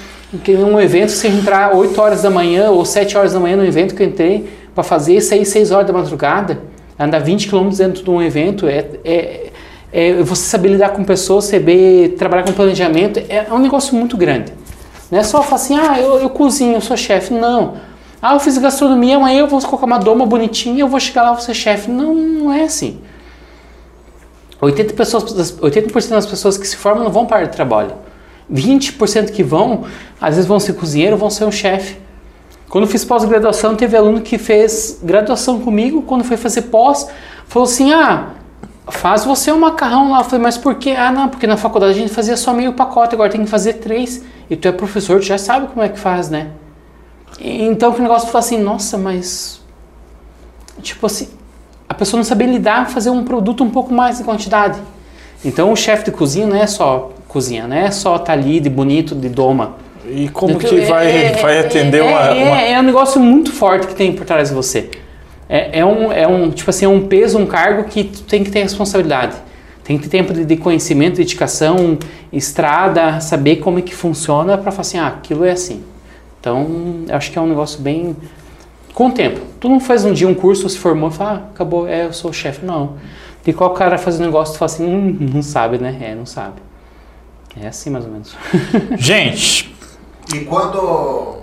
[0.48, 3.95] um evento, se entrar 8 horas da manhã ou 7 horas da manhã no evento
[3.95, 8.10] que eu entrei para fazer, sair 6 horas da madrugada, andar 20 km dentro de
[8.10, 9.52] um evento, é, é,
[9.91, 14.52] é você saber lidar com pessoas, saber trabalhar com planejamento, é um negócio muito grande.
[15.10, 17.34] Não é só falar assim, ah, eu, eu cozinho, eu sou chefe.
[17.34, 17.76] Não.
[18.22, 21.32] Ah, eu fiz gastronomia, amanhã eu vou colocar uma doma bonitinha, eu vou chegar lá,
[21.32, 21.89] vou ser chefe.
[21.89, 23.00] Não, não é assim.
[24.62, 27.93] 80%, pessoas, das- 80 das pessoas que se formam não vão para de trabalho.
[28.52, 29.86] 20% que vão,
[30.20, 31.98] às vezes vão ser cozinheiro, vão ser um chefe.
[32.70, 37.07] Quando eu fiz pós-graduação, teve aluno que fez graduação comigo, quando foi fazer pós,
[37.47, 38.30] falou assim: ah,
[38.89, 40.20] faz você um macarrão lá.
[40.20, 40.91] Eu falei, mas por quê?
[40.91, 43.74] Ah, não, porque na faculdade a gente fazia só meio pacote, agora tem que fazer
[43.76, 44.24] três.
[44.49, 46.49] E tu é professor, tu já sabe como é que faz, né?
[47.39, 49.61] E- Então o negócio foi assim, nossa, mas.
[50.82, 51.30] Tipo assim,
[51.88, 54.80] a pessoa não sabia lidar, fazer um produto um pouco mais em quantidade.
[55.43, 58.70] Então o chefe de cozinha não é só cozinha, não é só tá ali de
[58.70, 59.76] bonito, de doma.
[60.10, 62.84] E como Então, que é- vai, é- vai atender é, uma, é, uma- é um
[62.84, 64.89] negócio muito forte que tem por trás de você.
[65.49, 68.43] É, é um, é um, tipo assim, é um peso, um cargo que tu tem
[68.43, 69.36] que ter responsabilidade.
[69.84, 71.97] Tem que ter tempo de, de conhecimento, dedicação,
[72.32, 75.82] estrada, saber como é que funciona para falar assim, ah, aquilo é assim.
[76.39, 78.16] Então, eu acho que é um negócio bem...
[78.93, 79.39] Com o tempo.
[79.60, 82.14] Tu não faz um dia um curso, se formou e fala, ah, acabou, é, eu
[82.14, 82.66] sou o chefe.
[82.66, 82.93] Não.
[83.45, 85.95] De qual cara faz um negócio, tu fala assim, hum, não sabe, né?
[86.01, 86.55] É, não sabe.
[87.62, 88.36] É assim, mais ou menos.
[88.97, 89.74] Gente,
[90.34, 91.38] E quando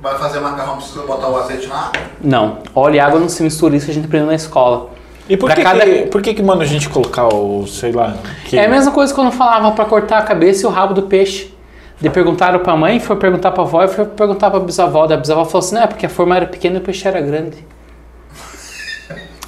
[0.00, 2.00] vai fazer macarrão, precisa botar o azeite na água?
[2.20, 4.90] Não, óleo e água não se mistura, isso a gente aprendeu na escola.
[5.28, 7.92] e por, Pra que, cada- que, por que que manda a gente colocar o, sei
[7.92, 8.14] lá...
[8.44, 8.58] Que...
[8.58, 11.52] É a mesma coisa quando falava pra cortar a cabeça e o rabo do peixe.
[12.00, 15.06] De perguntaram pra mãe, foi perguntar pra avó e foi perguntar pra bisavó.
[15.06, 17.20] Da bisavó falou assim: não, é porque a forma era pequena e o peixe era
[17.20, 17.64] grande.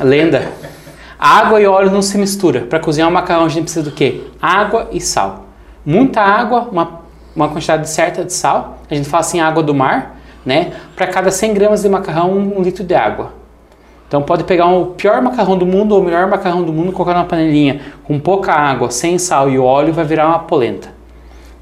[0.01, 0.53] Lenda.
[1.19, 2.61] Água e óleo não se mistura.
[2.61, 4.23] Pra cozinhar um macarrão a gente precisa do quê?
[4.41, 5.47] Água e sal.
[5.85, 7.01] Muita água, uma,
[7.37, 8.79] uma quantidade certa de sal.
[8.91, 10.73] A gente fala assim, água do mar, né?
[10.97, 13.33] Pra cada 100 gramas de macarrão, um litro de água.
[14.09, 17.13] Então pode pegar o pior macarrão do mundo ou o melhor macarrão do mundo, colocar
[17.15, 20.89] numa panelinha com pouca água, sem sal e óleo, vai virar uma polenta.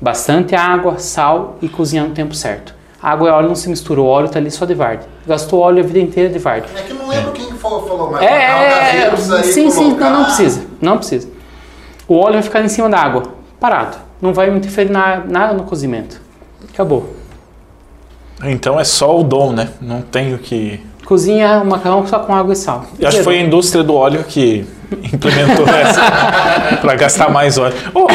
[0.00, 2.74] Bastante água, sal e cozinhar no tempo certo.
[3.02, 5.06] Água e óleo não se misturam, o óleo tá ali só de varde.
[5.26, 6.68] Gastou óleo a vida inteira de varde.
[6.76, 10.10] É que não lembro quem que falou, falou mas É, é, é, sim, sim, não,
[10.10, 11.28] não precisa, não precisa.
[12.06, 13.22] O óleo vai ficar em cima da água,
[13.58, 13.96] parado.
[14.24, 16.18] Não vai interferir na, nada no cozimento.
[16.72, 17.14] Acabou.
[18.42, 19.68] Então é só o dom, né?
[19.82, 20.80] Não tenho que...
[21.04, 22.86] Cozinha o macarrão só com água e sal.
[22.98, 24.64] Eu acho que foi a indústria do óleo que
[25.12, 27.74] implementou essa para gastar mais óleo.
[27.94, 28.06] Oh,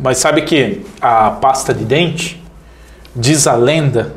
[0.00, 2.40] mas sabe que a pasta de dente
[3.16, 4.14] diz a lenda.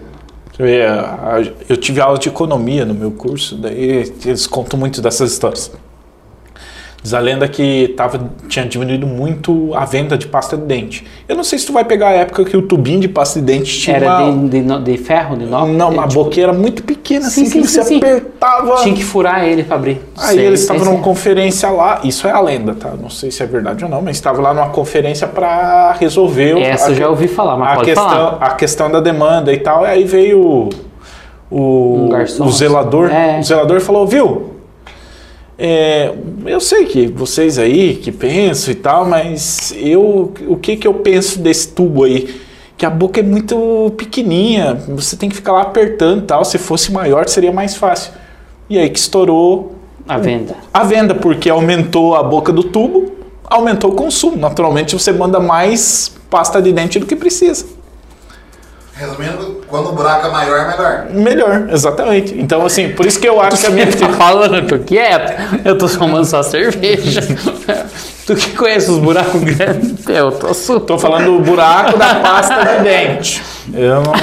[1.67, 5.71] Eu tive aula de economia no meu curso, daí eles contam muito dessas histórias.
[7.05, 11.05] Diz a lenda que tava, tinha diminuído muito a venda de pasta de dente.
[11.29, 13.45] Eu não sei se tu vai pegar a época que o tubinho de pasta de
[13.45, 15.69] dente tinha Era uma, de, de, de ferro, de inox?
[15.71, 18.77] não, uma É, tipo, boqueira muito pequena, Sim, assim, sim, que você sim, apertava.
[18.77, 20.01] Tinha que furar ele pra abrir.
[20.17, 20.91] Aí Sei, eles sei, estavam sei.
[20.93, 22.93] numa conferência lá, isso é a lenda, tá?
[22.99, 26.87] Não sei se é verdade ou não, mas estava lá numa conferência para resolver Essa
[26.87, 28.37] a, eu já ouvi falar, mas a pode questão, falar.
[28.41, 29.83] a questão da demanda e tal.
[29.83, 30.69] Aí veio o,
[31.51, 33.37] o, Um garçom, o zelador, é.
[33.39, 34.54] o zelador falou, viu?
[35.57, 36.13] É,
[36.45, 40.93] eu sei que vocês aí que pensam e tal, mas eu, o que que eu
[40.95, 42.41] penso desse tubo aí?
[42.77, 46.43] Que a boca é muito pequenininha, você tem que ficar lá apertando e tal.
[46.43, 48.11] Se fosse maior seria mais fácil.
[48.69, 49.75] E aí que estourou
[50.07, 50.55] A venda.
[50.73, 53.13] a venda, porque aumentou a boca do tubo,
[53.45, 54.35] aumentou o consumo.
[54.35, 57.65] Naturalmente você manda mais pasta de dente do que precisa.
[58.97, 61.07] Resumindo, quando o buraco é maior, é melhor.
[61.09, 62.33] Melhor, exatamente.
[62.39, 63.85] Então, assim, por isso que eu acho que a minha.
[63.91, 65.33] Tá falando, eu tô quieto.
[65.65, 67.21] Eu tô tomando só cerveja.
[68.25, 70.07] tu que conhece os buracos grandes?
[70.07, 70.85] Eu tô super.
[70.85, 73.43] Tô falando do buraco da pasta de dente.
[73.73, 74.13] Eu, não,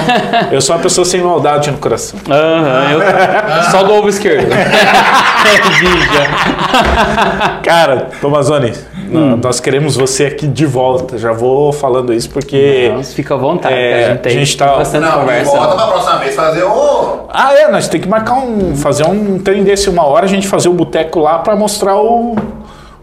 [0.52, 2.18] eu sou uma pessoa sem maldade no coração.
[2.30, 3.70] Aham, eu...
[3.70, 4.48] Só do ovo esquerdo.
[7.62, 8.72] Cara, Tomazoni,
[9.12, 9.38] Hum.
[9.42, 11.18] nós queremos você aqui de volta.
[11.18, 12.90] Já vou falando isso porque.
[12.94, 15.50] Nossa, fica à vontade, É, a gente tem a gente tá- bastante Não, conversa.
[15.50, 17.26] volta pra próxima vez fazer o.
[17.28, 18.74] Ah, é, nós temos que marcar um.
[18.74, 22.36] fazer um trem desse uma hora, a gente fazer o boteco lá pra mostrar o.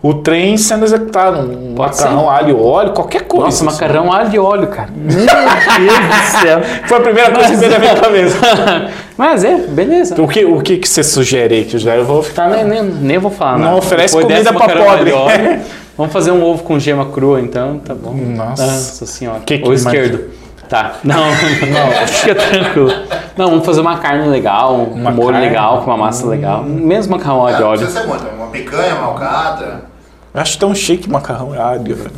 [0.02, 3.46] O trem sendo executado, um Pode macarrão, alho, óleo, qualquer coisa.
[3.48, 3.74] Nossa, assim.
[3.84, 4.90] macarrão alho e óleo, cara.
[4.96, 6.62] Meu Deus do céu.
[6.88, 8.38] Foi a primeira coisa que veio na minha cabeça.
[9.18, 10.22] Mas é, beleza.
[10.22, 11.66] O que, o que, que você sugere aí?
[11.66, 12.50] Que já eu vou ficar.
[12.50, 13.76] Nem, nem, nem vou falar Não nada.
[13.76, 15.12] oferece Depois comida pra pobre.
[15.12, 15.62] alho óleo,
[15.98, 18.14] Vamos fazer um ovo com gema crua, então, tá bom.
[18.14, 19.06] Nossa.
[19.06, 19.42] senhora.
[19.46, 20.30] Que que Ou esquerdo.
[20.70, 20.94] Tá.
[21.04, 22.94] Não, não, fica tranquilo.
[23.36, 25.48] Não, vamos fazer uma carne legal, um Uma molho carne?
[25.48, 26.64] legal, com uma massa legal.
[26.64, 27.80] Mesmo macarrão alho e Não óleo.
[27.80, 28.24] precisa ser muito.
[28.38, 29.89] Uma picanha, uma alcatra.
[30.34, 31.96] Eu acho tão chique macarrão alho.
[31.96, 32.12] velho.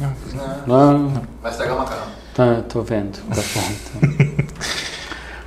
[0.68, 1.12] Não,
[1.42, 2.08] Vai estragar o macarrão.
[2.36, 3.18] tá, tô vendo.
[3.30, 3.62] Tá bom.
[4.18, 4.42] Então.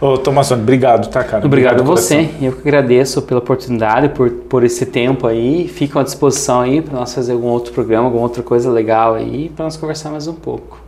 [0.01, 1.47] Ô, Tomazoni, obrigado, tá, cara?
[1.47, 2.17] Obrigado a de você.
[2.17, 2.39] coração.
[2.43, 5.67] Eu que agradeço pela oportunidade, por, por esse tempo aí.
[5.69, 9.49] Fico à disposição aí para nós fazer algum outro programa, alguma outra coisa legal aí,
[9.55, 10.84] para nós conversar mais um pouco.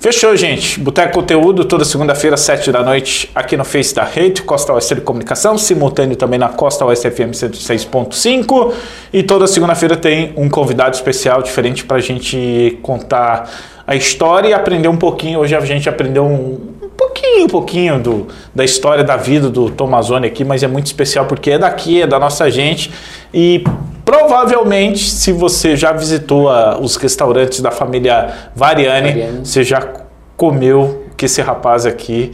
[0.00, 0.78] Fechou, gente.
[0.78, 4.94] Boteco Conteúdo, toda segunda-feira, às 7 da noite, aqui no Face da Rede, Costa Oeste
[4.94, 8.72] de Comunicação, simultâneo também na Costa Oeste FM 106.5.
[9.12, 13.50] E toda segunda-feira tem um convidado especial diferente para a gente contar
[13.86, 15.40] a história e aprender um pouquinho.
[15.40, 19.70] Hoje a gente aprendeu um, um pouquinho bem pouquinho do, da história da vida do
[19.70, 22.90] Tomazone aqui, mas é muito especial porque é daqui, é da nossa gente
[23.32, 23.62] e
[24.08, 29.38] provavelmente se você já visitou a- os restaurantes da família Variani, Variani.
[29.46, 29.86] você já
[30.34, 32.32] comeu o que esse rapaz aqui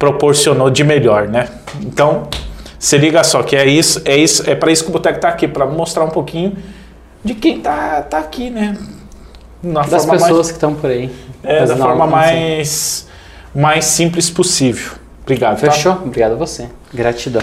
[0.00, 1.46] proporcionou de melhor, né?
[1.80, 2.26] Então,
[2.76, 5.28] se liga só que é isso, é isso, é para isso que o Boteco tá
[5.28, 6.56] aqui, para mostrar um pouquinho
[7.24, 8.76] de quem tá, tá aqui, né?
[9.62, 11.08] Na Das forma mais- pessoas que estão por aí.
[11.44, 12.10] é, da forma assim.
[12.12, 13.08] mais,
[13.54, 14.90] mais simples possível.
[15.22, 15.60] Obrigado.
[15.60, 15.70] tá?
[15.70, 15.92] Fechou?
[15.92, 16.66] Obrigado a você.
[16.92, 17.42] Gratidão.